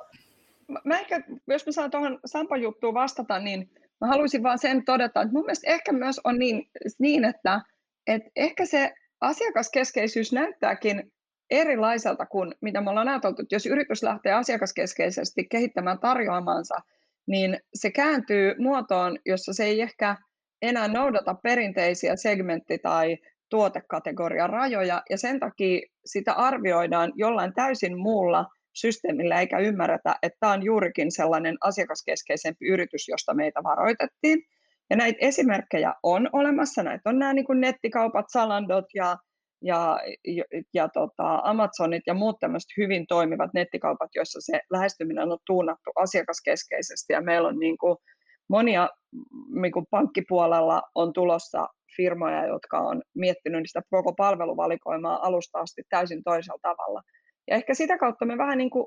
mä, 0.68 0.80
mä 0.84 1.00
ehkä, 1.00 1.24
jos 1.48 1.66
mä 1.66 1.72
saan 1.72 1.92
tuohon 1.92 2.20
Sampan 2.26 2.62
juttuun 2.62 2.94
vastata, 2.94 3.40
niin 3.40 3.70
mä 4.02 4.08
haluaisin 4.08 4.44
vaan 4.44 4.60
sen 4.60 4.86
todeta, 4.86 5.22
että 5.22 5.34
mun 5.34 5.46
mielestä 5.46 5.72
ehkä 5.72 5.92
myös 5.94 6.22
on 6.24 6.40
niin, 6.40 6.70
niin 7.00 7.26
että, 7.26 7.62
että 8.08 8.30
ehkä 8.36 8.66
se 8.66 8.94
asiakaskeskeisyys 9.22 10.34
näyttääkin 10.34 11.12
erilaiselta 11.50 12.26
kuin 12.26 12.56
mitä 12.62 12.82
me 12.82 12.90
ollaan 12.90 13.08
ajateltu. 13.08 13.44
Jos 13.52 13.66
yritys 13.66 14.04
lähtee 14.04 14.34
asiakaskeskeisesti 14.34 15.48
kehittämään 15.50 16.00
tarjoamansa– 16.00 16.76
niin 17.30 17.60
se 17.74 17.92
kääntyy 17.92 18.56
muotoon, 18.58 19.20
jossa 19.26 19.54
se 19.54 19.64
ei 19.64 19.82
ehkä 19.82 20.16
enää 20.62 20.88
noudata 20.88 21.34
perinteisiä 21.44 22.16
segmentti- 22.16 22.80
tai 22.84 23.18
tuotekategorian 23.50 24.50
rajoja, 24.50 25.04
ja 25.10 25.18
sen 25.18 25.40
takia 25.40 25.80
sitä 26.06 26.34
arvioidaan 26.34 27.12
jollain 27.16 27.54
täysin 27.54 27.98
muulla 27.98 28.46
systeemillä, 28.74 29.40
eikä 29.40 29.60
ymmärretä, 29.60 30.16
että 30.24 30.38
tämä 30.40 30.54
on 30.54 30.64
juurikin 30.64 31.12
sellainen 31.12 31.58
asiakaskeskeisempi 31.62 32.68
yritys, 32.68 33.08
josta 33.08 33.34
meitä 33.34 33.64
varoitettiin. 33.64 34.40
Ja 34.90 34.96
näitä 34.96 35.18
esimerkkejä 35.22 35.94
on 36.04 36.30
olemassa, 36.34 36.84
näitä 36.84 37.10
on 37.10 37.20
nämä 37.20 37.34
niin 37.34 37.46
kuin 37.46 37.62
nettikaupat, 37.62 38.26
Salandot 38.30 38.86
ja 38.94 39.18
ja, 39.62 40.00
ja, 40.28 40.44
ja 40.74 40.90
tota, 40.90 41.42
Amazonit 41.44 42.04
ja 42.08 42.14
muut 42.14 42.40
tämmöiset 42.40 42.70
hyvin 42.78 43.06
toimivat 43.08 43.54
nettikaupat, 43.54 44.10
joissa 44.16 44.40
se 44.42 44.62
lähestyminen 44.72 45.32
on 45.32 45.38
tuunattu 45.46 45.92
asiakaskeskeisesti 45.96 47.14
ja 47.14 47.22
meillä 47.22 47.48
on 47.48 47.60
niin 47.60 47.78
kuin 47.78 47.98
monia 48.50 48.90
niin 49.62 49.72
kuin 49.72 49.86
pankkipuolella 49.92 50.82
on 50.96 51.14
tulossa 51.14 51.68
firmoja, 51.96 52.48
jotka 52.48 52.80
on 52.80 53.02
miettinyt 53.16 53.64
sitä 53.66 53.82
koko 53.90 54.14
palveluvalikoimaa 54.14 55.28
alusta 55.28 55.60
asti 55.60 55.82
täysin 55.90 56.24
toisella 56.24 56.60
tavalla. 56.62 57.02
Ja 57.48 57.56
ehkä 57.56 57.74
sitä 57.74 57.98
kautta 57.98 58.26
me 58.26 58.38
vähän 58.38 58.58
niin 58.58 58.70
kuin 58.70 58.86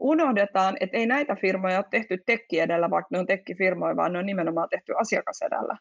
unohdetaan, 0.00 0.76
että 0.80 0.96
ei 0.96 1.06
näitä 1.06 1.36
firmoja 1.40 1.78
ole 1.78 1.84
tehty 1.90 2.18
tekki 2.26 2.60
edellä, 2.60 2.90
vaikka 2.90 3.08
ne 3.12 3.18
on 3.18 3.26
tekkifirmoja, 3.26 3.96
vaan 3.96 4.12
ne 4.12 4.18
on 4.18 4.26
nimenomaan 4.26 4.68
tehty 4.70 4.92
asiakas 5.00 5.42
edellä. 5.42 5.76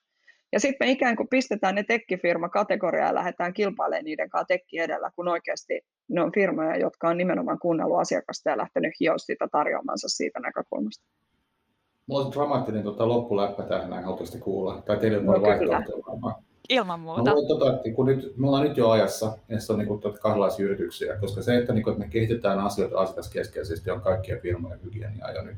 Ja 0.54 0.60
sitten 0.60 0.88
me 0.88 0.92
ikään 0.92 1.16
kuin 1.16 1.28
pistetään 1.28 1.76
ne 1.76 1.84
tekkifirma 1.84 2.50
kategoriaan 2.50 3.08
ja 3.08 3.16
lähdetään 3.16 3.54
kilpailemaan 3.54 4.06
niiden 4.06 4.30
kanssa 4.30 4.48
tekki 4.48 4.80
edellä, 4.80 5.12
kun 5.16 5.28
oikeasti 5.28 5.82
ne 6.10 6.22
on 6.22 6.32
firmoja, 6.32 6.78
jotka 6.78 7.10
on 7.10 7.18
nimenomaan 7.18 7.60
kuunnellut 7.60 8.00
asiakasta 8.00 8.50
ja 8.50 8.58
lähtenyt 8.58 8.94
hioa 9.00 9.18
sitä 9.18 9.48
tarjoamansa 9.52 10.10
siitä 10.10 10.40
näkökulmasta. 10.40 11.06
Mulla 12.08 12.26
on 12.26 12.32
dramaattinen 12.32 12.84
tota, 12.84 13.08
loppuläppä 13.08 13.64
tähän, 13.64 13.90
näin 13.90 14.04
haluaisitte 14.04 14.40
kuulla. 14.40 14.82
Tai 14.86 14.98
teille 14.98 15.24
no, 15.24 15.42
vaihtoehtoja 15.42 16.34
Ilman 16.70 17.00
muuta. 17.00 17.22
No, 17.22 17.42
tota, 17.48 17.80
kun 17.96 18.06
nyt, 18.06 18.38
me 18.38 18.48
ollaan 18.48 18.64
nyt 18.64 18.78
jo 18.78 18.90
ajassa, 18.90 19.38
ja 19.50 19.60
se 19.60 19.74
on 19.74 19.80
niin 19.80 19.88
kuin, 19.88 20.02
tota, 20.02 20.20
kahdenlaisia 20.20 20.66
yrityksiä, 20.66 21.18
koska 21.18 21.42
se, 21.42 21.58
että, 21.58 21.74
niin 21.74 21.84
kuin, 21.84 21.92
että 21.92 22.06
me 22.06 22.12
kehitetään 22.12 22.60
asioita 22.60 23.00
asiakaskeskeisesti, 23.00 23.92
on 23.92 24.02
kaikkien 24.02 24.42
firmojen 24.42 24.80
hygienia 24.84 25.32
jo 25.32 25.42
nyt. 25.42 25.58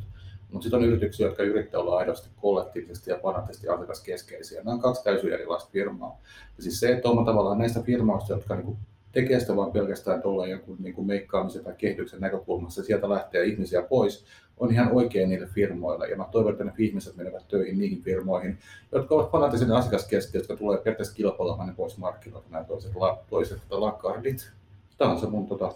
Mutta 0.52 0.64
sitten 0.64 0.80
on 0.80 0.86
yrityksiä, 0.86 1.28
jotka 1.28 1.44
yrittävät 1.44 1.82
olla 1.82 1.98
aidosti 1.98 2.30
kollektiivisesti 2.42 3.10
ja 3.10 3.20
fanaattisesti 3.24 3.68
asiakaskeskeisiä. 3.68 4.64
Nämä 4.64 4.74
on 4.74 4.82
kaksi 4.82 5.04
täysin 5.04 5.34
erilaista 5.34 5.70
firmaa. 5.72 6.22
Ja 6.58 6.64
siis 6.64 6.80
se, 6.80 6.92
että 6.92 7.10
on 7.10 7.26
tavallaan 7.26 7.58
näistä 7.58 7.82
firmoista, 7.82 8.34
jotka 8.34 8.56
niin 8.56 8.66
kuin 8.66 8.78
tekee 9.12 9.40
sitä 9.40 9.56
vain 9.56 9.72
pelkästään 9.72 10.22
tuolla 10.22 10.48
jonkun 10.48 10.78
niin 10.80 10.96
kuin 10.96 11.08
meikkaamisen 11.08 11.64
tai 11.64 11.74
kehityksen 11.78 12.20
näkökulmassa, 12.20 12.84
sieltä 12.84 13.10
lähtee 13.10 13.46
ihmisiä 13.46 13.82
pois, 13.82 14.26
on 14.58 14.72
ihan 14.72 14.92
oikein 14.92 15.30
niille 15.30 15.48
firmoille. 15.48 16.08
Ja 16.08 16.18
mä 16.18 16.26
toivon, 16.32 16.52
että 16.52 16.64
ne 16.64 16.74
ihmiset 16.78 17.16
menevät 17.16 17.48
töihin 17.48 17.78
niihin 17.78 18.02
firmoihin, 18.02 18.58
jotka 18.92 19.16
ovat 19.16 19.32
fanaattisen 19.32 19.72
asiakaskeskeisiä, 19.72 20.40
jotka 20.40 20.56
tulee 20.56 20.78
periaatteessa 20.78 21.16
kilpailemaan 21.16 21.68
ne 21.68 21.74
pois 21.78 21.98
markkinoilta, 21.98 22.50
nämä 22.50 22.64
toiset, 22.64 22.92
toiset 23.30 23.60
tota, 23.70 23.82
lakardit. 23.82 24.52
Tämä 24.98 25.12
on 25.12 25.20
se 25.20 25.28
mun 25.28 25.48
tota, 25.48 25.74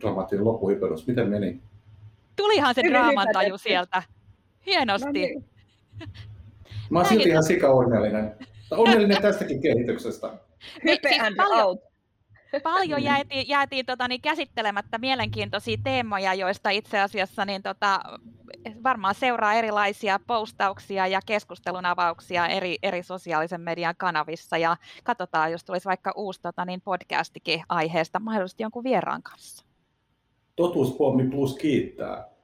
dramaattinen 0.00 0.44
loppuhypelys. 0.44 1.06
Miten 1.06 1.28
meni? 1.28 1.60
Tulihan 2.36 2.74
se 2.74 2.82
draaman 2.82 3.28
taju 3.32 3.58
sieltä. 3.58 4.02
Hienosti. 4.66 5.06
No 5.06 5.12
niin. 5.12 5.44
Mä 6.90 6.98
oon 6.98 7.08
silti 7.08 7.28
ihan 7.28 7.44
sika 7.44 7.68
onnellinen. 7.68 8.34
Onnellinen 8.70 9.22
tästäkin 9.22 9.60
kehityksestä. 9.60 10.32
Hype 10.84 11.08
siis 11.08 11.22
and 11.22 11.36
paljon, 11.36 11.66
out. 11.66 11.80
Paljon 12.62 13.02
jäätiin, 13.02 13.48
jäätiin 13.48 13.86
tota, 13.86 14.08
niin 14.08 14.20
käsittelemättä 14.20 14.98
mielenkiintoisia 14.98 15.76
teemoja, 15.84 16.34
joista 16.34 16.70
itse 16.70 17.00
asiassa 17.00 17.44
niin, 17.44 17.62
tota, 17.62 18.00
varmaan 18.82 19.14
seuraa 19.14 19.54
erilaisia 19.54 20.20
postauksia 20.26 21.06
ja 21.06 21.20
keskustelunavauksia 21.26 22.46
eri, 22.46 22.76
eri 22.82 23.02
sosiaalisen 23.02 23.60
median 23.60 23.94
kanavissa. 23.98 24.58
Ja 24.58 24.76
katsotaan, 25.04 25.52
jos 25.52 25.64
tulisi 25.64 25.84
vaikka 25.84 26.12
uusi 26.16 26.40
tota, 26.42 26.64
niin 26.64 26.80
podcastikin 26.80 27.62
aiheesta, 27.68 28.18
mahdollisesti 28.18 28.62
jonkun 28.62 28.84
vieraan 28.84 29.22
kanssa. 29.22 29.64
Totuuspommi 30.56 31.30
plus 31.30 31.56
kiittää. 31.56 32.35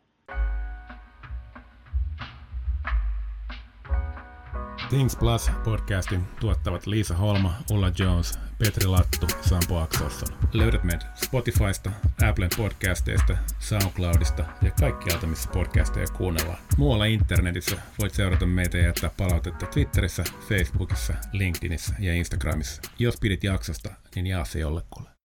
Things 4.93 5.17
Plus 5.17 5.51
podcastin 5.65 6.25
tuottavat 6.41 6.87
Liisa 6.87 7.17
Holma, 7.17 7.55
Ulla 7.71 7.93
Jones, 7.99 8.39
Petri 8.59 8.87
Lattu, 8.87 9.27
Sampo 9.41 9.79
Akselsson. 9.79 10.29
Löydät 10.53 10.85
meidät 10.85 11.07
Spotifysta, 11.25 11.91
Applen 12.29 12.51
podcasteista, 12.57 13.37
SoundCloudista 13.59 14.45
ja 14.63 14.71
kaikkialta, 14.71 15.27
missä 15.27 15.51
podcasteja 15.53 16.07
kuunnellaan. 16.07 16.59
Muualla 16.77 17.05
internetissä 17.05 17.77
voit 17.99 18.15
seurata 18.15 18.47
meitä 18.47 18.79
ja 18.79 18.85
jättää 18.85 19.11
palautetta 19.17 19.67
Twitterissä, 19.67 20.25
Facebookissa, 20.49 21.15
LinkedInissä 21.33 21.95
ja 21.99 22.15
Instagramissa. 22.15 22.83
Jos 22.99 23.17
pidit 23.21 23.45
jaksosta, 23.45 23.91
niin 24.15 24.27
jaa 24.27 24.45
se 24.45 24.59
jollekulle. 24.59 25.22